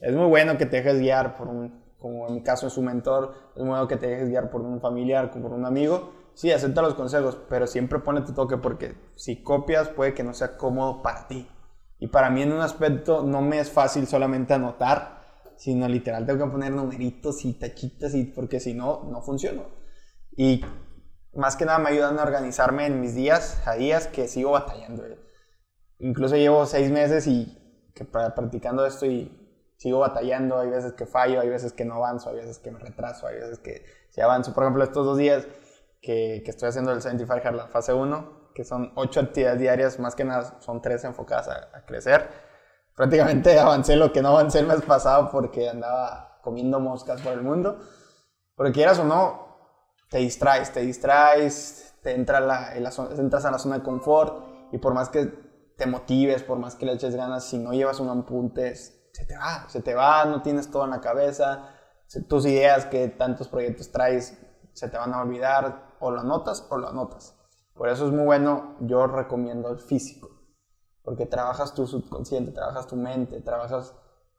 Es 0.00 0.14
muy 0.14 0.26
bueno 0.26 0.56
que 0.56 0.66
te 0.66 0.76
dejes 0.76 0.98
guiar 0.98 1.36
por 1.36 1.48
un, 1.48 1.84
como 1.98 2.26
en 2.28 2.34
mi 2.34 2.42
caso 2.42 2.66
es 2.66 2.72
su 2.72 2.82
mentor, 2.82 3.34
es 3.54 3.60
muy 3.60 3.70
bueno 3.70 3.88
que 3.88 3.96
te 3.96 4.06
dejes 4.06 4.28
guiar 4.28 4.50
por 4.50 4.62
un 4.62 4.80
familiar, 4.80 5.30
por 5.30 5.52
un 5.52 5.66
amigo, 5.66 6.12
sí, 6.34 6.50
acepta 6.50 6.82
los 6.82 6.94
consejos, 6.94 7.38
pero 7.48 7.66
siempre 7.66 7.98
pone 7.98 8.22
tu 8.22 8.32
toque 8.32 8.56
porque 8.56 8.94
si 9.16 9.42
copias 9.42 9.88
puede 9.88 10.14
que 10.14 10.22
no 10.22 10.32
sea 10.32 10.56
cómodo 10.56 11.02
para 11.02 11.28
ti. 11.28 11.46
Y 11.98 12.06
para 12.06 12.30
mí 12.30 12.40
en 12.42 12.52
un 12.52 12.60
aspecto 12.60 13.22
no 13.22 13.42
me 13.42 13.58
es 13.58 13.70
fácil 13.70 14.06
solamente 14.06 14.54
anotar, 14.54 15.19
sino 15.60 15.86
literal 15.86 16.24
tengo 16.24 16.46
que 16.46 16.50
poner 16.50 16.72
numeritos 16.72 17.44
y 17.44 17.52
tachitas 17.52 18.14
y 18.14 18.24
porque 18.24 18.60
si 18.60 18.72
no, 18.72 19.04
no 19.04 19.20
funciona. 19.20 19.62
Y 20.34 20.64
más 21.34 21.54
que 21.56 21.66
nada 21.66 21.78
me 21.78 21.90
ayudan 21.90 22.18
a 22.18 22.22
organizarme 22.22 22.86
en 22.86 22.98
mis 22.98 23.14
días 23.14 23.62
a 23.66 23.74
días 23.74 24.06
que 24.06 24.26
sigo 24.26 24.52
batallando. 24.52 25.04
Incluso 25.98 26.36
llevo 26.36 26.64
seis 26.64 26.90
meses 26.90 27.26
y 27.26 27.92
que 27.94 28.06
practicando 28.06 28.86
esto 28.86 29.04
y 29.04 29.30
sigo 29.76 29.98
batallando. 29.98 30.58
Hay 30.58 30.70
veces 30.70 30.94
que 30.94 31.04
fallo, 31.04 31.40
hay 31.40 31.50
veces 31.50 31.74
que 31.74 31.84
no 31.84 31.96
avanzo, 31.96 32.30
hay 32.30 32.36
veces 32.36 32.58
que 32.58 32.70
me 32.70 32.78
retraso, 32.78 33.26
hay 33.26 33.36
veces 33.36 33.58
que 33.58 33.84
si 34.08 34.22
avanzo. 34.22 34.54
Por 34.54 34.64
ejemplo, 34.64 34.82
estos 34.82 35.04
dos 35.04 35.18
días 35.18 35.46
que, 36.00 36.40
que 36.42 36.50
estoy 36.50 36.70
haciendo 36.70 36.90
el 36.92 37.02
75 37.02 37.46
Hard, 37.46 37.54
la 37.54 37.68
fase 37.68 37.92
1, 37.92 38.52
que 38.54 38.64
son 38.64 38.92
8 38.94 39.20
actividades 39.20 39.60
diarias, 39.60 39.98
más 39.98 40.14
que 40.14 40.24
nada 40.24 40.58
son 40.60 40.80
3 40.80 41.04
enfocadas 41.04 41.48
a, 41.48 41.84
crecer. 41.84 42.49
Prácticamente 43.00 43.58
avancé 43.58 43.96
lo 43.96 44.12
que 44.12 44.20
no 44.20 44.28
avancé 44.28 44.58
el 44.58 44.66
mes 44.66 44.82
pasado 44.82 45.30
porque 45.30 45.70
andaba 45.70 46.38
comiendo 46.42 46.80
moscas 46.80 47.22
por 47.22 47.32
el 47.32 47.40
mundo. 47.40 47.78
Porque 48.54 48.72
quieras 48.72 48.98
o 48.98 49.04
no, 49.04 49.56
te 50.10 50.18
distraes, 50.18 50.70
te 50.70 50.80
distraes, 50.80 51.94
te 52.02 52.12
en 52.12 52.26
la 52.26 52.74
entras 52.74 53.46
a 53.46 53.50
la 53.52 53.58
zona 53.58 53.78
de 53.78 53.82
confort 53.82 54.44
y 54.70 54.76
por 54.76 54.92
más 54.92 55.08
que 55.08 55.24
te 55.78 55.86
motives, 55.86 56.42
por 56.42 56.58
más 56.58 56.74
que 56.74 56.84
le 56.84 56.92
eches 56.92 57.14
ganas, 57.16 57.44
si 57.44 57.56
no 57.56 57.72
llevas 57.72 58.00
un 58.00 58.10
apunte, 58.10 58.74
se 58.74 59.24
te 59.24 59.34
va, 59.34 59.64
se 59.66 59.80
te 59.80 59.94
va, 59.94 60.26
no 60.26 60.42
tienes 60.42 60.70
todo 60.70 60.84
en 60.84 60.90
la 60.90 61.00
cabeza, 61.00 61.70
tus 62.28 62.44
ideas 62.44 62.84
que 62.84 63.08
tantos 63.08 63.48
proyectos 63.48 63.90
traes 63.90 64.38
se 64.74 64.88
te 64.90 64.98
van 64.98 65.14
a 65.14 65.22
olvidar, 65.22 65.96
o 66.00 66.10
lo 66.10 66.20
anotas 66.20 66.66
o 66.68 66.76
lo 66.76 66.90
anotas. 66.90 67.34
Por 67.72 67.88
eso 67.88 68.04
es 68.04 68.12
muy 68.12 68.26
bueno, 68.26 68.76
yo 68.80 69.06
recomiendo 69.06 69.70
el 69.70 69.78
físico, 69.78 70.39
porque 71.02 71.26
trabajas 71.26 71.74
tu 71.74 71.86
subconsciente, 71.86 72.52
trabajas 72.52 72.86
tu 72.86 72.96
mente, 72.96 73.40
trabajas 73.40 73.94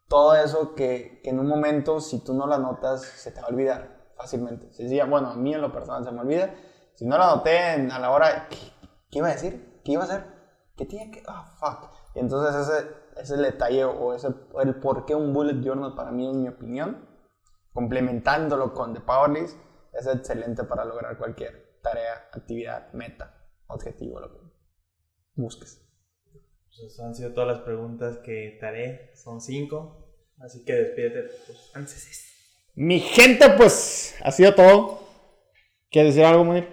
todo 0.07 0.35
eso 0.35 0.75
que, 0.75 1.21
que 1.23 1.29
en 1.29 1.39
un 1.39 1.47
momento, 1.47 1.99
si 2.01 2.19
tú 2.19 2.33
no 2.33 2.45
lo 2.45 2.55
anotas, 2.55 3.01
se 3.01 3.31
te 3.31 3.41
va 3.41 3.47
a 3.47 3.49
olvidar 3.49 4.13
fácilmente. 4.15 4.67
Decía, 4.67 5.05
bueno, 5.05 5.29
a 5.29 5.35
mí 5.35 5.53
en 5.53 5.61
lo 5.61 5.71
personal 5.71 6.03
se 6.03 6.11
me 6.11 6.21
olvida, 6.21 6.53
si 6.93 7.05
no 7.05 7.17
lo 7.17 7.23
anoté 7.23 7.59
a 7.59 7.99
la 7.99 8.11
hora, 8.11 8.47
¿qué, 8.49 9.17
iba 9.17 9.27
a 9.27 9.31
decir? 9.31 9.81
¿Qué 9.83 9.93
iba 9.93 10.03
a 10.03 10.05
hacer? 10.05 10.25
¿Qué 10.75 10.85
tiene 10.85 11.11
que...? 11.11 11.23
Ah, 11.27 11.45
fuck. 11.57 11.89
Y 12.13 12.19
entonces 12.19 12.67
ese 12.67 12.91
es 13.17 13.31
el 13.31 13.41
detalle 13.41 13.85
o 13.85 14.13
ese, 14.13 14.27
el 14.61 14.75
por 14.75 15.05
qué 15.05 15.15
un 15.15 15.33
bullet 15.33 15.63
journal 15.63 15.95
para 15.95 16.11
mí, 16.11 16.27
en 16.27 16.41
mi 16.41 16.47
opinión, 16.47 17.07
complementándolo 17.73 18.73
con 18.73 18.93
The 18.93 18.99
Power 19.01 19.31
List, 19.31 19.57
es 19.93 20.07
excelente 20.07 20.63
para 20.63 20.85
lograr 20.85 21.17
cualquier 21.17 21.79
tarea, 21.81 22.29
actividad, 22.31 22.91
meta, 22.93 23.33
objetivo, 23.67 24.19
lo 24.19 24.31
que 24.31 24.39
busques. 25.35 25.81
Pues 26.79 26.99
han 26.99 27.13
sido 27.13 27.33
todas 27.33 27.49
las 27.49 27.65
preguntas 27.65 28.17
que 28.19 28.57
te 28.59 28.65
haré, 28.65 29.11
son 29.15 29.41
cinco, 29.41 30.07
así 30.39 30.63
que 30.63 30.73
despídete 30.73 31.23
tus 31.45 31.75
ansias. 31.75 32.31
Mi 32.75 32.99
gente, 32.99 33.49
pues 33.57 34.15
ha 34.23 34.31
sido 34.31 34.55
todo. 34.55 34.99
¿Quieres 35.89 36.15
decir 36.15 36.25
algo, 36.25 36.45
Munir? 36.45 36.69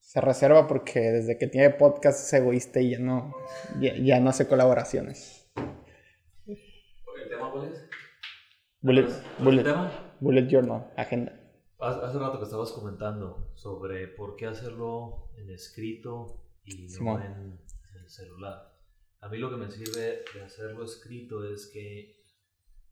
Se 0.00 0.20
reserva 0.20 0.68
porque 0.68 1.00
desde 1.00 1.38
que 1.38 1.46
tiene 1.46 1.70
podcast 1.70 2.20
es 2.20 2.32
egoísta 2.34 2.80
y 2.80 2.90
ya 2.90 2.98
no, 2.98 3.34
ya, 3.80 4.20
no 4.20 4.28
hace 4.28 4.46
colaboraciones. 4.46 5.50
¿El 6.46 7.28
tema 7.30 7.50
cuál 7.50 7.72
es? 7.72 7.88
Bullet, 8.82 9.08
bullet, 9.38 9.64
bullet 10.20 10.46
Journal, 10.48 10.92
agenda. 10.96 11.32
Hace 11.78 12.18
rato 12.18 12.38
que 12.38 12.44
estabas 12.44 12.72
comentando 12.72 13.50
sobre 13.54 14.06
por 14.08 14.36
qué 14.36 14.46
hacerlo 14.46 15.30
en 15.38 15.50
escrito 15.50 16.44
y 16.64 16.88
no 17.00 17.18
en, 17.18 17.58
el 18.02 18.10
celular. 18.10 18.72
A 19.20 19.28
mí 19.28 19.38
lo 19.38 19.50
que 19.50 19.56
me 19.56 19.70
sirve 19.70 20.24
de 20.34 20.42
hacerlo 20.42 20.84
escrito 20.84 21.48
es 21.48 21.70
que 21.72 22.22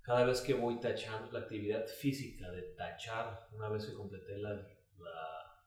cada 0.02 0.24
vez 0.24 0.40
que 0.40 0.54
voy 0.54 0.80
tachando 0.80 1.30
la 1.32 1.40
actividad 1.40 1.86
física 1.86 2.50
de 2.50 2.62
tachar, 2.76 3.48
una 3.52 3.68
vez 3.68 3.86
que 3.86 3.94
completé 3.94 4.38
la, 4.38 4.54
la 4.98 5.60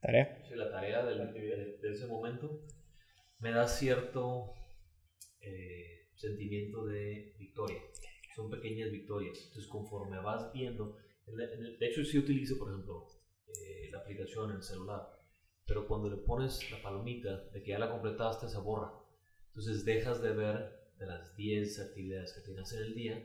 tarea, 0.00 0.44
la 0.54 0.70
tarea 0.70 1.04
de, 1.04 1.78
de, 1.80 1.90
ese 1.90 2.06
momento, 2.06 2.62
me 3.38 3.52
da 3.52 3.66
cierto 3.66 4.52
eh, 5.40 6.08
sentimiento 6.14 6.84
de 6.86 7.34
victoria. 7.38 7.80
Son 8.34 8.50
pequeñas 8.50 8.90
victorias. 8.90 9.38
Entonces, 9.38 9.66
conforme 9.66 10.20
vas 10.20 10.52
viendo, 10.52 10.96
de 11.26 11.86
hecho, 11.86 12.04
sí 12.04 12.18
utilizo, 12.18 12.58
por 12.58 12.70
ejemplo, 12.70 13.06
eh, 13.48 13.88
la 13.90 13.98
aplicación 13.98 14.50
en 14.50 14.56
el 14.56 14.62
celular, 14.62 15.19
pero 15.70 15.86
cuando 15.86 16.10
le 16.10 16.16
pones 16.16 16.68
la 16.72 16.82
palomita 16.82 17.44
de 17.52 17.62
que 17.62 17.70
ya 17.70 17.78
la 17.78 17.92
completaste, 17.92 18.48
se 18.48 18.58
borra. 18.58 18.92
Entonces 19.50 19.84
dejas 19.84 20.20
de 20.20 20.32
ver 20.32 20.90
de 20.98 21.06
las 21.06 21.36
10 21.36 21.78
actividades 21.78 22.32
que 22.32 22.40
tienes 22.40 22.72
en 22.72 22.82
el 22.82 22.94
día, 22.96 23.24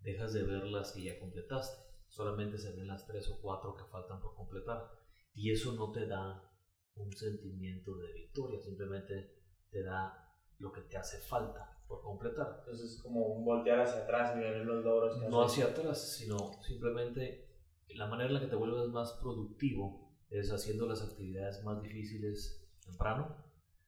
dejas 0.00 0.32
de 0.32 0.42
ver 0.42 0.64
las 0.64 0.92
que 0.92 1.02
ya 1.02 1.20
completaste. 1.20 1.76
solamente 2.08 2.56
se 2.56 2.72
ven 2.72 2.88
las 2.88 3.06
tres 3.06 3.28
o 3.28 3.38
cuatro 3.42 3.74
que 3.76 3.84
faltan 3.84 4.22
por 4.22 4.34
completar. 4.34 4.90
Y 5.34 5.50
eso 5.50 5.74
no 5.74 5.92
te 5.92 6.06
da 6.06 6.50
un 6.94 7.12
sentimiento 7.12 7.94
de 7.98 8.10
victoria, 8.14 8.58
simplemente 8.58 9.42
te 9.70 9.82
da 9.82 10.34
lo 10.60 10.72
que 10.72 10.80
te 10.80 10.96
hace 10.96 11.18
falta 11.18 11.78
por 11.86 12.00
completar. 12.00 12.56
Entonces 12.60 12.92
es 12.92 13.02
como 13.02 13.26
un 13.26 13.44
voltear 13.44 13.80
hacia 13.80 14.04
atrás 14.04 14.34
y 14.34 14.40
ver 14.40 14.64
los 14.64 14.82
logros. 14.82 15.20
Que 15.20 15.28
No 15.28 15.42
hacia 15.42 15.66
atrás, 15.66 16.16
sino 16.16 16.52
simplemente 16.62 17.50
la 17.88 18.06
manera 18.06 18.28
en 18.28 18.34
la 18.34 18.40
que 18.40 18.46
te 18.46 18.56
vuelves 18.56 18.88
más 18.88 19.12
productivo 19.20 20.11
es 20.32 20.50
haciendo 20.50 20.86
las 20.86 21.02
actividades 21.02 21.62
más 21.64 21.82
difíciles 21.82 22.68
temprano 22.84 23.36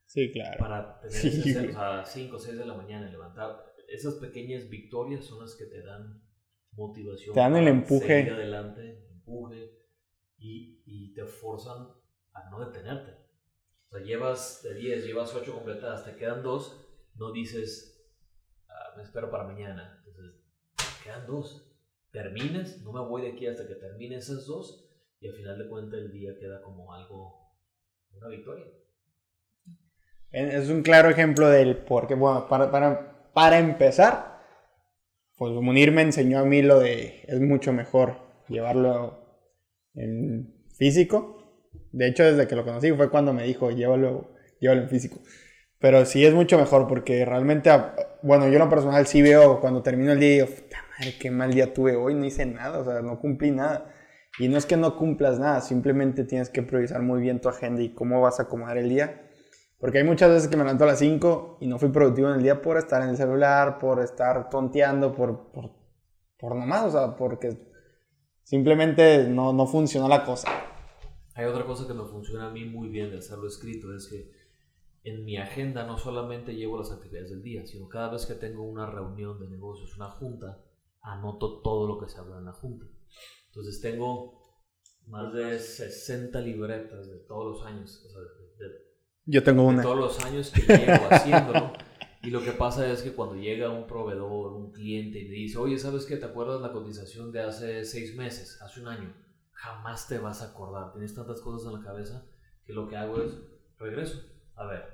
Sí, 0.07 0.31
claro. 0.33 0.59
para 0.59 1.01
tener 1.01 1.17
Sí, 1.17 1.29
ese- 1.51 1.69
o 1.69 1.73
sea, 1.73 2.05
5 2.05 2.37
o 2.37 2.39
6 2.39 2.59
de 2.59 2.67
la 2.67 2.75
mañana 2.75 3.11
levantar. 3.11 3.65
Esas 3.89 4.15
pequeñas 4.15 4.69
victorias 4.69 5.25
son 5.25 5.41
las 5.41 5.55
que 5.57 5.67
te 5.67 5.83
dan 5.83 6.23
motivación. 6.73 7.35
Te 7.35 7.41
dan 7.41 7.57
el 7.57 7.69
empuje. 7.69 8.31
Adelante, 8.31 9.07
empuje 9.11 9.79
y, 10.39 10.83
y 10.87 11.15
te 11.15 11.25
forzan 11.25 11.89
a 12.33 12.51
no 12.51 12.65
detenerte. 12.67 13.13
O 13.89 13.97
sea, 13.97 14.05
llevas 14.05 14.63
de 14.63 14.75
10, 14.75 15.05
llevas 15.07 15.35
8 15.35 15.55
completadas, 15.55 16.05
te 16.05 16.17
quedan 16.17 16.43
2, 16.43 16.85
no 17.15 17.33
dices, 17.33 18.05
"Ah, 18.69 18.95
me 18.97 19.03
espero 19.05 19.31
para 19.31 19.45
mañana. 19.45 20.03
Entonces, 20.07 20.43
quedan 21.03 21.27
2. 21.27 21.71
Terminas, 22.11 22.81
no 22.83 22.93
me 22.93 23.01
voy 23.01 23.23
de 23.23 23.33
aquí 23.33 23.47
hasta 23.47 23.67
que 23.67 23.75
termine 23.75 24.17
esas 24.17 24.47
2 24.47 24.84
y 25.21 25.29
al 25.29 25.35
final 25.35 25.59
de 25.59 25.69
cuentas 25.69 26.01
el 26.01 26.13
día 26.13 26.33
queda 26.39 26.61
como 26.63 26.93
algo, 26.95 27.53
una 28.17 28.29
victoria. 28.29 28.67
Es 30.31 30.69
un 30.69 30.83
claro 30.83 31.09
ejemplo 31.11 31.49
del 31.49 31.77
por 31.77 32.09
qué, 32.09 32.15
bueno, 32.15 32.49
para, 32.49 32.71
para, 32.71 33.31
para 33.33 33.59
empezar, 33.59 34.41
pues 35.37 35.53
Munir 35.53 35.93
me 35.93 36.03
enseñó 36.03 36.41
a 36.41 36.45
mí 36.45 36.63
lo 36.63 36.81
de 36.81 37.23
es 37.27 37.41
mucho 37.41 37.73
mejor 37.73 38.17
llevarlo 38.49 39.19
en 39.95 40.55
físico. 40.77 41.39
De 41.93 42.09
hecho, 42.09 42.25
desde 42.25 42.49
que 42.49 42.57
lo 42.57 42.65
conocí 42.65 42.91
fue 42.93 43.11
cuando 43.11 43.33
me 43.33 43.45
dijo, 43.45 43.71
llévalo, 43.71 44.33
llévalo 44.61 44.83
en 44.83 44.89
físico. 44.89 45.21
Pero 45.79 46.05
sí 46.07 46.25
es 46.25 46.35
mucho 46.35 46.59
mejor 46.59 46.89
porque 46.89 47.25
realmente, 47.25 47.71
a- 47.71 47.95
bueno, 48.23 48.47
yo 48.49 48.55
en 48.55 48.59
lo 48.61 48.71
personal 48.71 49.07
sí 49.07 49.23
veo 49.23 49.61
cuando 49.61 49.83
termino 49.83 50.13
el 50.13 50.21
día 50.21 50.29
y 50.31 50.33
digo, 50.35 50.47
puta 50.47 50.79
madre, 50.99 51.15
qué 51.21 51.31
mal 51.31 51.53
día 51.55 51.73
tuve 51.73 51.95
hoy, 51.97 52.15
no 52.15 52.25
hice 52.25 52.47
nada, 52.47 52.79
o 52.81 52.85
sea, 52.85 53.03
no 53.03 53.21
cumplí 53.21 53.51
nada. 53.53 53.94
Y 54.39 54.49
no 54.49 54.59
es 54.59 54.67
que 54.67 54.77
no 54.77 54.97
cumplas 54.97 55.39
nada, 55.39 55.61
simplemente 55.61 56.25
tienes 56.25 56.51
que 56.51 56.63
priorizar 56.63 57.03
muy 57.03 57.21
bien 57.21 57.41
tu 57.41 57.49
agenda 57.49 57.83
y 57.83 57.95
cómo 57.95 58.21
vas 58.21 58.41
a 58.41 58.45
acomodar 58.45 58.79
el 58.79 58.89
día. 58.89 59.31
Porque 59.79 59.99
hay 59.99 60.05
muchas 60.05 60.31
veces 60.31 60.49
que 60.49 60.57
me 60.57 60.65
levanto 60.65 60.85
a 60.85 60.89
las 60.89 60.99
5 60.99 61.59
y 61.61 61.67
no 61.67 61.79
fui 61.79 61.91
productivo 61.91 62.29
en 62.31 62.37
el 62.37 62.43
día 62.43 62.63
por 62.63 62.79
estar 62.79 63.03
en 63.03 63.11
el 63.11 63.17
celular, 63.17 63.79
por 63.79 64.01
estar 64.01 64.49
tonteando, 64.51 65.15
por, 65.15 65.53
por, 65.53 65.71
por 66.39 66.57
nomás, 66.57 66.87
o 66.87 66.91
sea, 66.91 67.17
porque 67.17 67.71
simplemente 68.43 69.29
no, 69.29 69.53
no 69.53 69.67
funcionó 69.67 70.09
la 70.09 70.25
cosa. 70.25 70.49
Hay 71.35 71.45
otra 71.47 71.65
cosa 71.65 71.87
que 71.87 71.95
me 71.95 72.05
funciona 72.05 72.49
a 72.49 72.51
mí 72.51 72.65
muy 72.65 72.89
bien 72.89 73.11
de 73.11 73.19
hacerlo 73.19 73.47
escrito, 73.47 73.95
es 73.95 74.09
que 74.09 74.33
en 75.05 75.25
mi 75.25 75.37
agenda 75.37 75.87
no 75.87 75.99
solamente 75.99 76.55
llevo 76.55 76.79
las 76.79 76.91
actividades 76.91 77.31
del 77.31 77.43
día, 77.43 77.67
sino 77.67 77.89
cada 77.89 78.11
vez 78.11 78.25
que 78.25 78.35
tengo 78.35 78.63
una 78.63 78.87
reunión 78.87 79.39
de 79.39 79.49
negocios, 79.49 79.97
una 79.97 80.11
junta, 80.11 80.65
anoto 81.03 81.61
todo 81.61 81.87
lo 81.87 81.99
que 81.99 82.09
se 82.09 82.19
habla 82.19 82.39
en 82.39 82.47
la 82.47 82.53
junta. 82.53 82.87
Entonces 83.55 83.81
tengo 83.81 84.43
más 85.07 85.33
de 85.33 85.59
60 85.59 86.41
libretas 86.41 87.07
de 87.09 87.19
todos 87.21 87.57
los 87.59 87.67
años, 87.67 88.03
o 88.05 88.09
sea, 88.11 88.21
de, 88.21 88.65
de- 88.69 88.75
Yo 89.27 89.43
tengo 89.43 89.63
de 89.63 89.69
una. 89.69 89.83
todos 89.83 89.97
los 89.99 90.25
años 90.25 90.51
que 90.51 90.61
llevo 90.63 91.07
haciéndolo. 91.11 91.73
Y 92.23 92.31
lo 92.31 92.43
que 92.43 92.53
pasa 92.53 92.91
es 92.91 93.03
que 93.03 93.13
cuando 93.13 93.37
llega 93.37 93.71
un 93.71 93.87
proveedor, 93.87 94.55
un 94.55 94.73
cliente 94.73 95.21
y 95.21 95.29
me 95.29 95.35
dice, 95.35 95.59
oye, 95.59 95.79
¿sabes 95.79 96.07
qué? 96.07 96.17
¿Te 96.17 96.25
acuerdas 96.25 96.61
la 96.63 96.73
cotización 96.73 97.31
de 97.33 97.43
hace 97.43 97.85
seis 97.85 98.17
meses, 98.17 98.61
hace 98.63 98.81
un 98.81 98.89
año? 98.89 99.15
Jamás 99.53 100.09
te 100.09 100.19
vas 100.19 100.41
a 100.43 100.51
acordar. 100.51 100.93
Tienes 100.93 101.15
tantas 101.15 101.41
cosas 101.43 101.67
en 101.71 101.79
la 101.79 101.85
cabeza 101.87 102.27
que 102.67 102.73
lo 102.73 102.89
que 102.89 102.97
hago 102.97 103.21
es 103.23 103.35
regreso. 103.79 104.21
A 104.57 104.67
ver, 104.67 104.85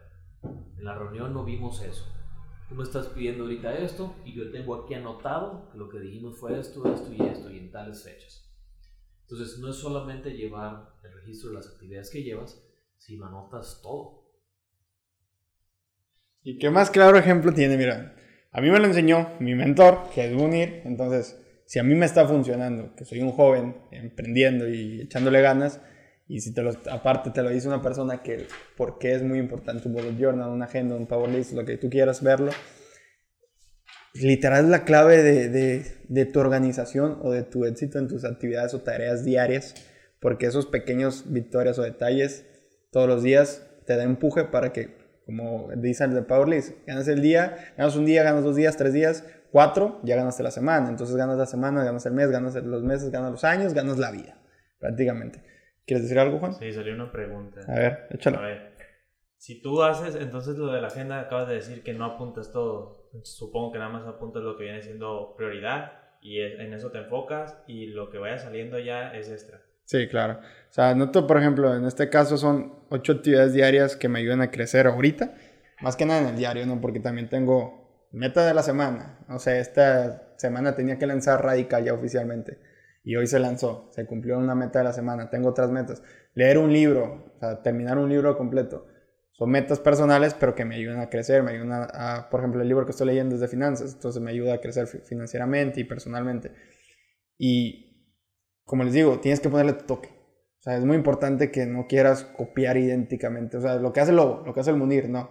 en 0.42 0.84
la 0.84 0.98
reunión 0.98 1.32
no 1.32 1.44
vimos 1.44 1.80
eso. 1.82 2.04
Tú 2.68 2.74
me 2.74 2.82
estás 2.82 3.06
pidiendo 3.08 3.44
ahorita 3.44 3.78
esto 3.78 4.14
y 4.24 4.34
yo 4.34 4.50
tengo 4.50 4.74
aquí 4.74 4.94
anotado 4.94 5.68
que 5.70 5.78
lo 5.78 5.88
que 5.88 6.00
dijimos 6.00 6.36
fue 6.38 6.58
esto, 6.58 6.84
esto 6.92 7.12
y 7.12 7.22
esto 7.26 7.50
y 7.50 7.58
en 7.58 7.70
tales 7.70 8.02
fechas. 8.02 8.49
Entonces 9.30 9.58
no 9.58 9.70
es 9.70 9.76
solamente 9.76 10.30
llevar 10.30 10.88
el 11.04 11.12
registro 11.12 11.50
de 11.50 11.56
las 11.56 11.68
actividades 11.68 12.10
que 12.10 12.24
llevas, 12.24 12.60
sino 12.98 13.26
anotas 13.26 13.80
todo. 13.80 14.28
¿Y 16.42 16.58
qué 16.58 16.70
más 16.70 16.90
claro 16.90 17.16
ejemplo 17.16 17.52
tiene? 17.52 17.76
Mira, 17.76 18.16
a 18.50 18.60
mí 18.60 18.70
me 18.70 18.80
lo 18.80 18.86
enseñó 18.86 19.30
mi 19.38 19.54
mentor, 19.54 20.10
que 20.12 20.26
es 20.26 20.32
Munir. 20.32 20.82
Entonces, 20.84 21.40
si 21.64 21.78
a 21.78 21.84
mí 21.84 21.94
me 21.94 22.06
está 22.06 22.26
funcionando, 22.26 22.96
que 22.96 23.04
soy 23.04 23.20
un 23.20 23.30
joven 23.30 23.76
emprendiendo 23.92 24.68
y 24.68 25.02
echándole 25.02 25.40
ganas, 25.40 25.80
y 26.26 26.40
si 26.40 26.52
te 26.52 26.62
lo, 26.62 26.72
aparte 26.90 27.30
te 27.30 27.42
lo 27.42 27.50
dice 27.50 27.68
una 27.68 27.82
persona 27.82 28.22
que 28.22 28.48
por 28.76 28.98
qué 28.98 29.12
es 29.12 29.22
muy 29.22 29.38
importante 29.38 29.86
un 29.86 29.94
bullet 29.94 30.16
journal, 30.18 30.50
una 30.50 30.64
agenda, 30.64 30.96
un 30.96 31.06
power 31.06 31.30
list, 31.30 31.52
lo 31.52 31.64
que 31.64 31.76
tú 31.76 31.88
quieras 31.88 32.20
verlo, 32.20 32.50
literal 34.14 34.64
es 34.64 34.70
la 34.70 34.84
clave 34.84 35.22
de, 35.22 35.48
de, 35.48 35.84
de 36.08 36.24
tu 36.26 36.40
organización 36.40 37.18
o 37.22 37.32
de 37.32 37.42
tu 37.42 37.64
éxito 37.64 37.98
en 37.98 38.08
tus 38.08 38.24
actividades 38.24 38.74
o 38.74 38.80
tareas 38.82 39.24
diarias, 39.24 39.74
porque 40.20 40.46
esos 40.46 40.66
pequeños 40.66 41.24
victorias 41.32 41.78
o 41.78 41.82
detalles 41.82 42.46
todos 42.90 43.08
los 43.08 43.22
días 43.22 43.66
te 43.86 43.96
da 43.96 44.02
empuje 44.04 44.44
para 44.44 44.72
que, 44.72 44.96
como 45.24 45.68
dice 45.76 46.04
el 46.04 46.14
de 46.14 46.22
Powerlist, 46.22 46.74
ganas 46.86 47.08
el 47.08 47.22
día, 47.22 47.72
ganas 47.76 47.96
un 47.96 48.04
día, 48.04 48.22
ganas 48.22 48.44
dos 48.44 48.56
días, 48.56 48.76
tres 48.76 48.92
días, 48.92 49.24
cuatro, 49.52 50.00
ya 50.02 50.16
ganaste 50.16 50.42
la 50.42 50.50
semana. 50.50 50.88
Entonces 50.88 51.16
ganas 51.16 51.38
la 51.38 51.46
semana, 51.46 51.84
ganas 51.84 52.04
el 52.06 52.12
mes, 52.12 52.30
ganas 52.30 52.54
los 52.56 52.82
meses, 52.82 53.10
ganas 53.10 53.30
los 53.30 53.44
años, 53.44 53.74
ganas 53.74 53.98
la 53.98 54.10
vida, 54.10 54.40
prácticamente. 54.78 55.42
¿Quieres 55.86 56.04
decir 56.04 56.18
algo, 56.18 56.38
Juan? 56.38 56.54
Sí, 56.54 56.72
salió 56.72 56.94
una 56.94 57.10
pregunta. 57.10 57.60
A 57.66 57.74
ver, 57.74 57.92
A 58.10 58.14
échalo. 58.14 58.40
ver, 58.40 58.69
si 59.40 59.62
tú 59.62 59.82
haces, 59.82 60.16
entonces 60.16 60.58
lo 60.58 60.70
de 60.70 60.82
la 60.82 60.88
agenda 60.88 61.18
acabas 61.18 61.48
de 61.48 61.54
decir 61.54 61.82
que 61.82 61.94
no 61.94 62.04
apuntas 62.04 62.52
todo. 62.52 63.08
Supongo 63.22 63.72
que 63.72 63.78
nada 63.78 63.90
más 63.90 64.06
apuntas 64.06 64.42
lo 64.42 64.58
que 64.58 64.64
viene 64.64 64.82
siendo 64.82 65.34
prioridad 65.34 65.92
y 66.20 66.42
en 66.42 66.74
eso 66.74 66.90
te 66.90 66.98
enfocas 66.98 67.56
y 67.66 67.86
lo 67.86 68.10
que 68.10 68.18
vaya 68.18 68.36
saliendo 68.36 68.78
ya 68.78 69.14
es 69.14 69.30
extra. 69.30 69.62
Sí, 69.86 70.08
claro. 70.08 70.40
O 70.40 70.72
sea, 70.72 70.94
noto, 70.94 71.26
por 71.26 71.38
ejemplo, 71.38 71.74
en 71.74 71.86
este 71.86 72.10
caso 72.10 72.36
son 72.36 72.84
ocho 72.90 73.12
actividades 73.12 73.54
diarias 73.54 73.96
que 73.96 74.10
me 74.10 74.18
ayudan 74.18 74.42
a 74.42 74.50
crecer 74.50 74.86
ahorita. 74.86 75.34
Más 75.80 75.96
que 75.96 76.04
nada 76.04 76.20
en 76.20 76.26
el 76.26 76.36
diario, 76.36 76.66
¿no? 76.66 76.78
Porque 76.82 77.00
también 77.00 77.30
tengo 77.30 78.08
meta 78.12 78.44
de 78.44 78.52
la 78.52 78.62
semana. 78.62 79.24
O 79.30 79.38
sea, 79.38 79.58
esta 79.58 80.36
semana 80.36 80.74
tenía 80.74 80.98
que 80.98 81.06
lanzar 81.06 81.42
Radical 81.42 81.82
ya 81.82 81.94
oficialmente. 81.94 82.58
Y 83.04 83.16
hoy 83.16 83.26
se 83.26 83.40
lanzó. 83.40 83.88
Se 83.92 84.04
cumplió 84.04 84.36
una 84.36 84.54
meta 84.54 84.80
de 84.80 84.84
la 84.84 84.92
semana. 84.92 85.30
Tengo 85.30 85.48
otras 85.48 85.70
metas. 85.70 86.02
Leer 86.34 86.58
un 86.58 86.74
libro. 86.74 87.32
O 87.36 87.38
sea, 87.38 87.62
terminar 87.62 87.96
un 87.96 88.10
libro 88.10 88.36
completo. 88.36 88.84
Son 89.40 89.48
metas 89.48 89.80
personales, 89.80 90.34
pero 90.38 90.54
que 90.54 90.66
me 90.66 90.74
ayudan 90.74 91.00
a 91.00 91.08
crecer. 91.08 91.42
Me 91.42 91.52
ayudan 91.52 91.88
por 92.30 92.40
ejemplo, 92.40 92.60
el 92.60 92.68
libro 92.68 92.84
que 92.84 92.90
estoy 92.90 93.06
leyendo 93.06 93.34
es 93.36 93.40
de 93.40 93.48
finanzas. 93.48 93.94
Entonces 93.94 94.20
me 94.20 94.30
ayuda 94.30 94.52
a 94.52 94.60
crecer 94.60 94.86
fi- 94.86 94.98
financieramente 94.98 95.80
y 95.80 95.84
personalmente. 95.84 96.52
Y 97.38 98.18
como 98.64 98.84
les 98.84 98.92
digo, 98.92 99.18
tienes 99.20 99.40
que 99.40 99.48
ponerle 99.48 99.72
tu 99.72 99.86
toque. 99.86 100.10
O 100.10 100.62
sea, 100.62 100.76
es 100.76 100.84
muy 100.84 100.94
importante 100.94 101.50
que 101.50 101.64
no 101.64 101.86
quieras 101.86 102.22
copiar 102.22 102.76
idénticamente. 102.76 103.56
O 103.56 103.62
sea, 103.62 103.76
lo 103.76 103.94
que 103.94 104.00
hace 104.00 104.10
el 104.10 104.18
lobo, 104.18 104.42
lo 104.44 104.52
que 104.52 104.60
hace 104.60 104.72
el 104.72 104.76
Munir, 104.76 105.08
no. 105.08 105.30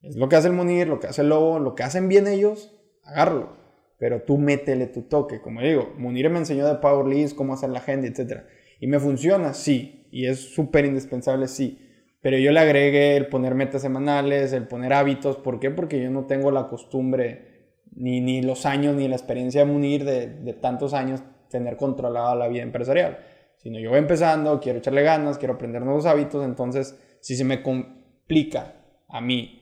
Es 0.00 0.14
lo 0.14 0.28
que 0.28 0.36
hace 0.36 0.46
el 0.46 0.54
Munir, 0.54 0.86
lo 0.86 1.00
que 1.00 1.08
hace 1.08 1.22
el 1.22 1.28
lobo, 1.30 1.58
lo 1.58 1.74
que 1.74 1.82
hacen 1.82 2.08
bien 2.08 2.28
ellos, 2.28 2.72
agárralo. 3.02 3.56
Pero 3.98 4.22
tú 4.22 4.38
métele 4.38 4.86
tu 4.86 5.02
toque. 5.08 5.40
Como 5.40 5.60
digo, 5.60 5.92
Munir 5.98 6.30
me 6.30 6.38
enseñó 6.38 6.68
de 6.68 6.76
Power 6.76 7.04
List, 7.04 7.34
cómo 7.36 7.54
hacer 7.54 7.70
la 7.70 7.80
agenda, 7.80 8.06
etc. 8.06 8.44
Y 8.78 8.86
me 8.86 9.00
funciona, 9.00 9.54
sí. 9.54 10.06
Y 10.12 10.28
es 10.28 10.38
súper 10.54 10.84
indispensable, 10.84 11.48
sí. 11.48 11.83
Pero 12.24 12.38
yo 12.38 12.52
le 12.52 12.60
agregué 12.60 13.18
el 13.18 13.26
poner 13.26 13.54
metas 13.54 13.82
semanales, 13.82 14.54
el 14.54 14.66
poner 14.66 14.94
hábitos. 14.94 15.36
¿Por 15.36 15.60
qué? 15.60 15.70
Porque 15.70 16.02
yo 16.02 16.08
no 16.10 16.24
tengo 16.24 16.50
la 16.50 16.68
costumbre, 16.68 17.82
ni, 17.94 18.22
ni 18.22 18.40
los 18.40 18.64
años, 18.64 18.96
ni 18.96 19.06
la 19.08 19.14
experiencia 19.14 19.60
de 19.60 19.70
Munir 19.70 20.06
de, 20.06 20.28
de 20.28 20.54
tantos 20.54 20.94
años 20.94 21.22
tener 21.50 21.76
controlada 21.76 22.34
la 22.34 22.48
vida 22.48 22.62
empresarial. 22.62 23.18
Sino 23.58 23.78
yo 23.78 23.90
voy 23.90 23.98
empezando, 23.98 24.58
quiero 24.58 24.78
echarle 24.78 25.02
ganas, 25.02 25.36
quiero 25.36 25.52
aprender 25.52 25.82
nuevos 25.82 26.06
hábitos. 26.06 26.42
Entonces, 26.46 26.98
si 27.20 27.36
se 27.36 27.44
me 27.44 27.62
complica 27.62 28.72
a 29.06 29.20
mí 29.20 29.60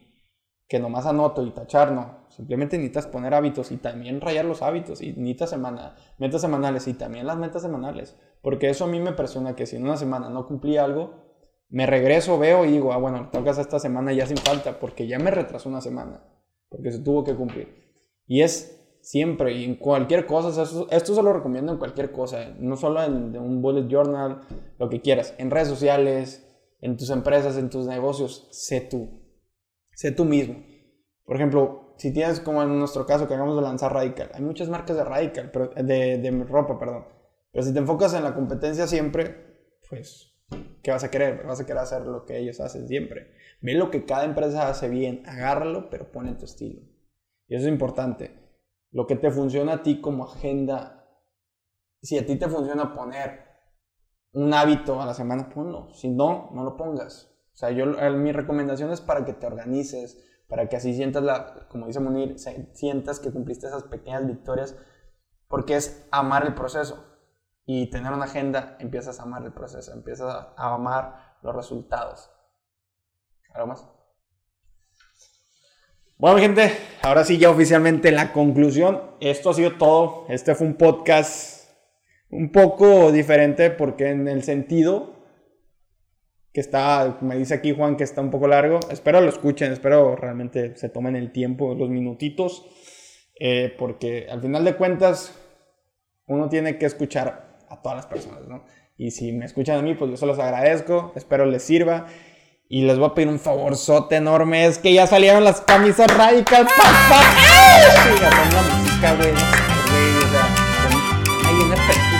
que 0.68 0.78
nomás 0.78 1.04
anoto 1.06 1.44
y 1.44 1.50
tachar, 1.50 1.90
no. 1.90 2.28
Simplemente 2.28 2.76
necesitas 2.76 3.08
poner 3.08 3.34
hábitos 3.34 3.72
y 3.72 3.78
también 3.78 4.20
rayar 4.20 4.44
los 4.44 4.62
hábitos. 4.62 5.02
Y 5.02 5.14
necesitas 5.14 5.50
semana, 5.50 5.96
metas 6.18 6.40
semanales 6.40 6.86
y 6.86 6.94
también 6.94 7.26
las 7.26 7.38
metas 7.38 7.62
semanales. 7.62 8.16
Porque 8.40 8.70
eso 8.70 8.84
a 8.84 8.86
mí 8.86 9.00
me 9.00 9.10
presiona 9.10 9.56
que 9.56 9.66
si 9.66 9.74
en 9.74 9.82
una 9.82 9.96
semana 9.96 10.30
no 10.30 10.46
cumplí 10.46 10.76
algo, 10.76 11.31
me 11.72 11.86
regreso, 11.86 12.38
veo 12.38 12.66
y 12.66 12.72
digo, 12.72 12.92
ah, 12.92 12.98
bueno, 12.98 13.30
hacer 13.32 13.62
esta 13.62 13.78
semana 13.78 14.12
ya 14.12 14.26
sin 14.26 14.36
falta, 14.36 14.78
porque 14.78 15.06
ya 15.06 15.18
me 15.18 15.30
retrasó 15.30 15.70
una 15.70 15.80
semana, 15.80 16.22
porque 16.68 16.92
se 16.92 16.98
tuvo 16.98 17.24
que 17.24 17.34
cumplir. 17.34 17.66
Y 18.26 18.42
es 18.42 18.98
siempre, 19.00 19.54
y 19.54 19.64
en 19.64 19.76
cualquier 19.76 20.26
cosa, 20.26 20.62
esto, 20.62 20.86
esto 20.90 21.14
se 21.14 21.22
lo 21.22 21.32
recomiendo 21.32 21.72
en 21.72 21.78
cualquier 21.78 22.12
cosa, 22.12 22.54
no 22.58 22.76
solo 22.76 23.02
en, 23.02 23.34
en 23.34 23.42
un 23.42 23.62
bullet 23.62 23.88
journal, 23.88 24.42
lo 24.78 24.90
que 24.90 25.00
quieras, 25.00 25.34
en 25.38 25.50
redes 25.50 25.68
sociales, 25.68 26.46
en 26.82 26.98
tus 26.98 27.08
empresas, 27.08 27.56
en 27.56 27.70
tus 27.70 27.86
negocios, 27.86 28.48
sé 28.50 28.82
tú, 28.82 29.08
sé 29.94 30.12
tú 30.12 30.26
mismo. 30.26 30.62
Por 31.24 31.36
ejemplo, 31.36 31.94
si 31.96 32.12
tienes 32.12 32.40
como 32.40 32.62
en 32.62 32.78
nuestro 32.78 33.06
caso 33.06 33.26
que 33.26 33.32
acabamos 33.32 33.56
de 33.56 33.62
lanzar 33.62 33.94
Radical, 33.94 34.30
hay 34.34 34.42
muchas 34.42 34.68
marcas 34.68 34.94
de 34.94 35.04
Radical, 35.04 35.50
pero, 35.50 35.68
de, 35.68 36.18
de 36.18 36.44
ropa, 36.44 36.78
perdón. 36.78 37.06
Pero 37.50 37.64
si 37.64 37.72
te 37.72 37.78
enfocas 37.78 38.12
en 38.12 38.24
la 38.24 38.34
competencia 38.34 38.86
siempre, 38.86 39.78
pues, 39.88 40.31
¿qué 40.82 40.90
vas 40.90 41.04
a 41.04 41.10
querer? 41.10 41.44
Vas 41.46 41.60
a 41.60 41.66
querer 41.66 41.82
hacer 41.82 42.02
lo 42.02 42.24
que 42.24 42.38
ellos 42.38 42.60
hacen 42.60 42.88
siempre. 42.88 43.32
Ve 43.60 43.74
lo 43.74 43.90
que 43.90 44.04
cada 44.04 44.24
empresa 44.24 44.68
hace 44.68 44.88
bien, 44.88 45.22
agárralo, 45.26 45.88
pero 45.90 46.10
pone 46.10 46.34
tu 46.34 46.44
estilo. 46.44 46.80
Y 47.46 47.54
eso 47.54 47.66
es 47.66 47.72
importante. 47.72 48.42
Lo 48.90 49.06
que 49.06 49.16
te 49.16 49.30
funciona 49.30 49.74
a 49.74 49.82
ti 49.82 50.00
como 50.00 50.24
agenda, 50.24 51.08
si 52.02 52.18
a 52.18 52.26
ti 52.26 52.36
te 52.36 52.48
funciona 52.48 52.94
poner 52.94 53.52
un 54.32 54.52
hábito 54.52 55.00
a 55.00 55.06
la 55.06 55.14
semana, 55.14 55.48
ponlo. 55.48 55.92
Si 55.94 56.08
no, 56.08 56.50
no 56.52 56.64
lo 56.64 56.76
pongas. 56.76 57.32
O 57.52 57.56
sea, 57.56 57.70
yo, 57.70 57.86
mi 57.86 58.32
recomendación 58.32 58.90
es 58.90 59.00
para 59.00 59.24
que 59.24 59.34
te 59.34 59.46
organices, 59.46 60.22
para 60.48 60.68
que 60.68 60.76
así 60.76 60.94
sientas, 60.94 61.22
la, 61.22 61.68
como 61.68 61.86
dice 61.86 62.00
Munir, 62.00 62.36
sientas 62.72 63.20
que 63.20 63.30
cumpliste 63.30 63.66
esas 63.66 63.84
pequeñas 63.84 64.26
victorias, 64.26 64.76
porque 65.48 65.76
es 65.76 66.06
amar 66.10 66.46
el 66.46 66.54
proceso. 66.54 67.11
Y 67.64 67.90
tener 67.90 68.12
una 68.12 68.24
agenda, 68.24 68.76
empiezas 68.80 69.20
a 69.20 69.22
amar 69.22 69.44
el 69.44 69.52
proceso, 69.52 69.92
empiezas 69.92 70.48
a 70.56 70.74
amar 70.74 71.36
los 71.42 71.54
resultados. 71.54 72.30
¿Algo 73.54 73.68
más? 73.68 73.86
Bueno, 76.18 76.38
gente, 76.38 76.72
ahora 77.02 77.24
sí 77.24 77.38
ya 77.38 77.50
oficialmente 77.50 78.12
la 78.12 78.32
conclusión. 78.32 79.00
Esto 79.20 79.50
ha 79.50 79.54
sido 79.54 79.76
todo. 79.76 80.26
Este 80.28 80.54
fue 80.54 80.66
un 80.66 80.74
podcast 80.74 81.68
un 82.30 82.50
poco 82.52 83.12
diferente 83.12 83.70
porque 83.70 84.10
en 84.10 84.28
el 84.28 84.42
sentido 84.42 85.12
que 86.52 86.60
está, 86.60 87.18
me 87.22 87.36
dice 87.36 87.54
aquí 87.54 87.74
Juan 87.74 87.96
que 87.96 88.04
está 88.04 88.20
un 88.20 88.30
poco 88.30 88.46
largo. 88.46 88.80
Espero 88.90 89.20
lo 89.20 89.28
escuchen, 89.28 89.72
espero 89.72 90.16
realmente 90.16 90.76
se 90.76 90.88
tomen 90.88 91.16
el 91.16 91.32
tiempo, 91.32 91.74
los 91.74 91.88
minutitos, 91.88 92.66
eh, 93.38 93.74
porque 93.78 94.28
al 94.30 94.40
final 94.40 94.64
de 94.64 94.76
cuentas 94.76 95.38
uno 96.26 96.48
tiene 96.48 96.78
que 96.78 96.86
escuchar 96.86 97.51
a 97.72 97.80
todas 97.80 97.96
las 97.96 98.06
personas, 98.06 98.46
¿no? 98.46 98.64
Y 98.96 99.10
si 99.10 99.32
me 99.32 99.46
escuchan 99.46 99.78
a 99.78 99.82
mí, 99.82 99.94
pues 99.94 100.10
yo 100.10 100.16
se 100.16 100.26
los 100.26 100.38
agradezco, 100.38 101.12
espero 101.16 101.46
les 101.46 101.62
sirva. 101.62 102.06
Y 102.68 102.82
les 102.82 102.98
voy 102.98 103.08
a 103.08 103.14
pedir 103.14 103.28
un 103.28 103.38
favorzote 103.38 104.16
enorme, 104.16 104.64
es 104.64 104.78
que 104.78 104.94
ya 104.94 105.06
salieron 105.06 105.44
las 105.44 105.60
camisas 105.60 106.06
radicales, 106.16 106.72
papá. 106.72 107.20
¡Ay! 107.36 107.82
la 108.20 108.76
música, 108.76 109.14
güey, 109.16 109.32
no 109.32 109.38
sé, 109.38 109.46
güey, 109.90 110.16
o 110.16 110.30
sea, 110.30 111.48
hay 111.48 111.54
un 111.56 111.72
efecto 111.72 112.12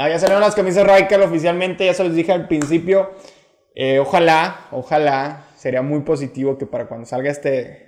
Ah, 0.00 0.08
ya 0.08 0.20
salieron 0.20 0.42
las 0.42 0.54
camisas 0.54 0.86
Radical 0.86 1.22
oficialmente, 1.22 1.84
ya 1.84 1.92
se 1.92 2.04
los 2.04 2.14
dije 2.14 2.30
al 2.30 2.46
principio. 2.46 3.10
Eh, 3.74 3.98
ojalá, 3.98 4.68
ojalá, 4.70 5.46
sería 5.56 5.82
muy 5.82 6.02
positivo 6.02 6.56
que 6.56 6.66
para 6.66 6.86
cuando 6.86 7.04
salga 7.04 7.32
este, 7.32 7.87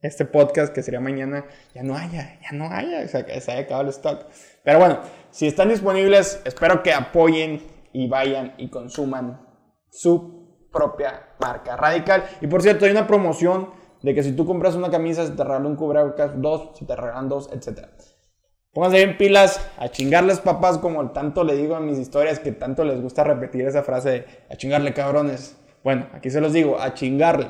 este 0.00 0.24
podcast, 0.24 0.72
que 0.72 0.82
sería 0.82 1.00
mañana, 1.00 1.44
ya 1.74 1.82
no 1.82 1.96
haya, 1.96 2.38
ya 2.40 2.56
no 2.56 2.70
haya, 2.70 3.04
o 3.04 3.08
sea, 3.08 3.26
que 3.26 3.40
se 3.40 3.52
haya 3.52 3.62
acabado 3.62 3.84
el 3.84 3.90
stock. 3.90 4.26
Pero 4.62 4.78
bueno, 4.78 5.00
si 5.30 5.46
están 5.46 5.68
disponibles, 5.68 6.40
espero 6.44 6.82
que 6.82 6.92
apoyen 6.92 7.62
y 7.92 8.08
vayan 8.08 8.54
y 8.58 8.68
consuman 8.68 9.40
su 9.90 10.68
propia 10.72 11.30
marca 11.40 11.76
Radical. 11.76 12.24
Y 12.40 12.46
por 12.46 12.62
cierto, 12.62 12.84
hay 12.84 12.92
una 12.92 13.06
promoción 13.06 13.70
de 14.02 14.14
que 14.14 14.22
si 14.22 14.32
tú 14.32 14.46
compras 14.46 14.74
una 14.74 14.90
camisa, 14.90 15.26
se 15.26 15.32
te 15.32 15.42
regala 15.42 15.66
un 15.66 15.76
cubrebocas, 15.76 16.40
dos, 16.40 16.78
si 16.78 16.84
te 16.86 16.94
regalan 16.94 17.28
dos, 17.28 17.50
etcétera. 17.52 17.90
Pónganse 18.72 18.98
bien 18.98 19.18
pilas, 19.18 19.60
a 19.78 19.88
chingarles 19.88 20.40
papás, 20.40 20.78
como 20.78 21.10
tanto 21.10 21.42
le 21.42 21.56
digo 21.56 21.76
en 21.76 21.86
mis 21.86 21.98
historias, 21.98 22.38
que 22.38 22.52
tanto 22.52 22.84
les 22.84 23.00
gusta 23.00 23.24
repetir 23.24 23.66
esa 23.66 23.82
frase 23.82 24.10
de 24.10 24.26
a 24.50 24.56
chingarle 24.56 24.92
cabrones. 24.92 25.56
Bueno, 25.82 26.06
aquí 26.12 26.30
se 26.30 26.40
los 26.40 26.52
digo, 26.52 26.78
a 26.78 26.94
chingarle, 26.94 27.48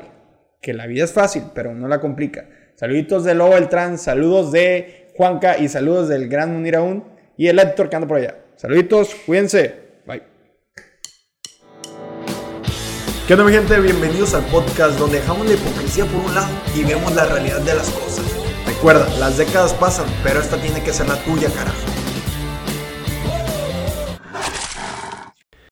que 0.61 0.73
la 0.73 0.87
vida 0.87 1.05
es 1.05 1.13
fácil, 1.13 1.43
pero 1.53 1.73
no 1.73 1.87
la 1.87 1.99
complica. 1.99 2.49
Saluditos 2.75 3.23
de 3.23 3.35
Lobo 3.35 3.55
Trans, 3.67 4.01
saludos 4.01 4.51
de 4.51 5.11
Juanca 5.15 5.57
y 5.57 5.67
saludos 5.67 6.09
del 6.09 6.27
gran 6.29 6.53
Munir 6.53 6.75
aún 6.75 7.03
y 7.37 7.47
el 7.47 7.59
editor 7.59 7.89
que 7.89 7.95
anda 7.95 8.07
por 8.07 8.17
allá. 8.17 8.35
Saluditos, 8.55 9.15
cuídense, 9.25 9.75
bye. 10.05 10.23
¿Qué 13.27 13.33
onda 13.33 13.45
mi 13.45 13.51
gente? 13.51 13.79
Bienvenidos 13.79 14.33
al 14.33 14.43
podcast 14.45 14.97
donde 14.97 15.19
dejamos 15.19 15.47
la 15.47 15.53
hipocresía 15.53 16.05
por 16.05 16.25
un 16.25 16.35
lado 16.35 16.49
y 16.75 16.83
vemos 16.83 17.13
la 17.15 17.25
realidad 17.25 17.61
de 17.61 17.75
las 17.75 17.89
cosas. 17.89 18.25
Recuerda, 18.65 19.07
las 19.17 19.37
décadas 19.37 19.73
pasan, 19.73 20.05
pero 20.23 20.39
esta 20.39 20.57
tiene 20.57 20.81
que 20.83 20.91
ser 20.91 21.07
la 21.07 21.15
tuya, 21.23 21.49
carajo. 21.49 21.98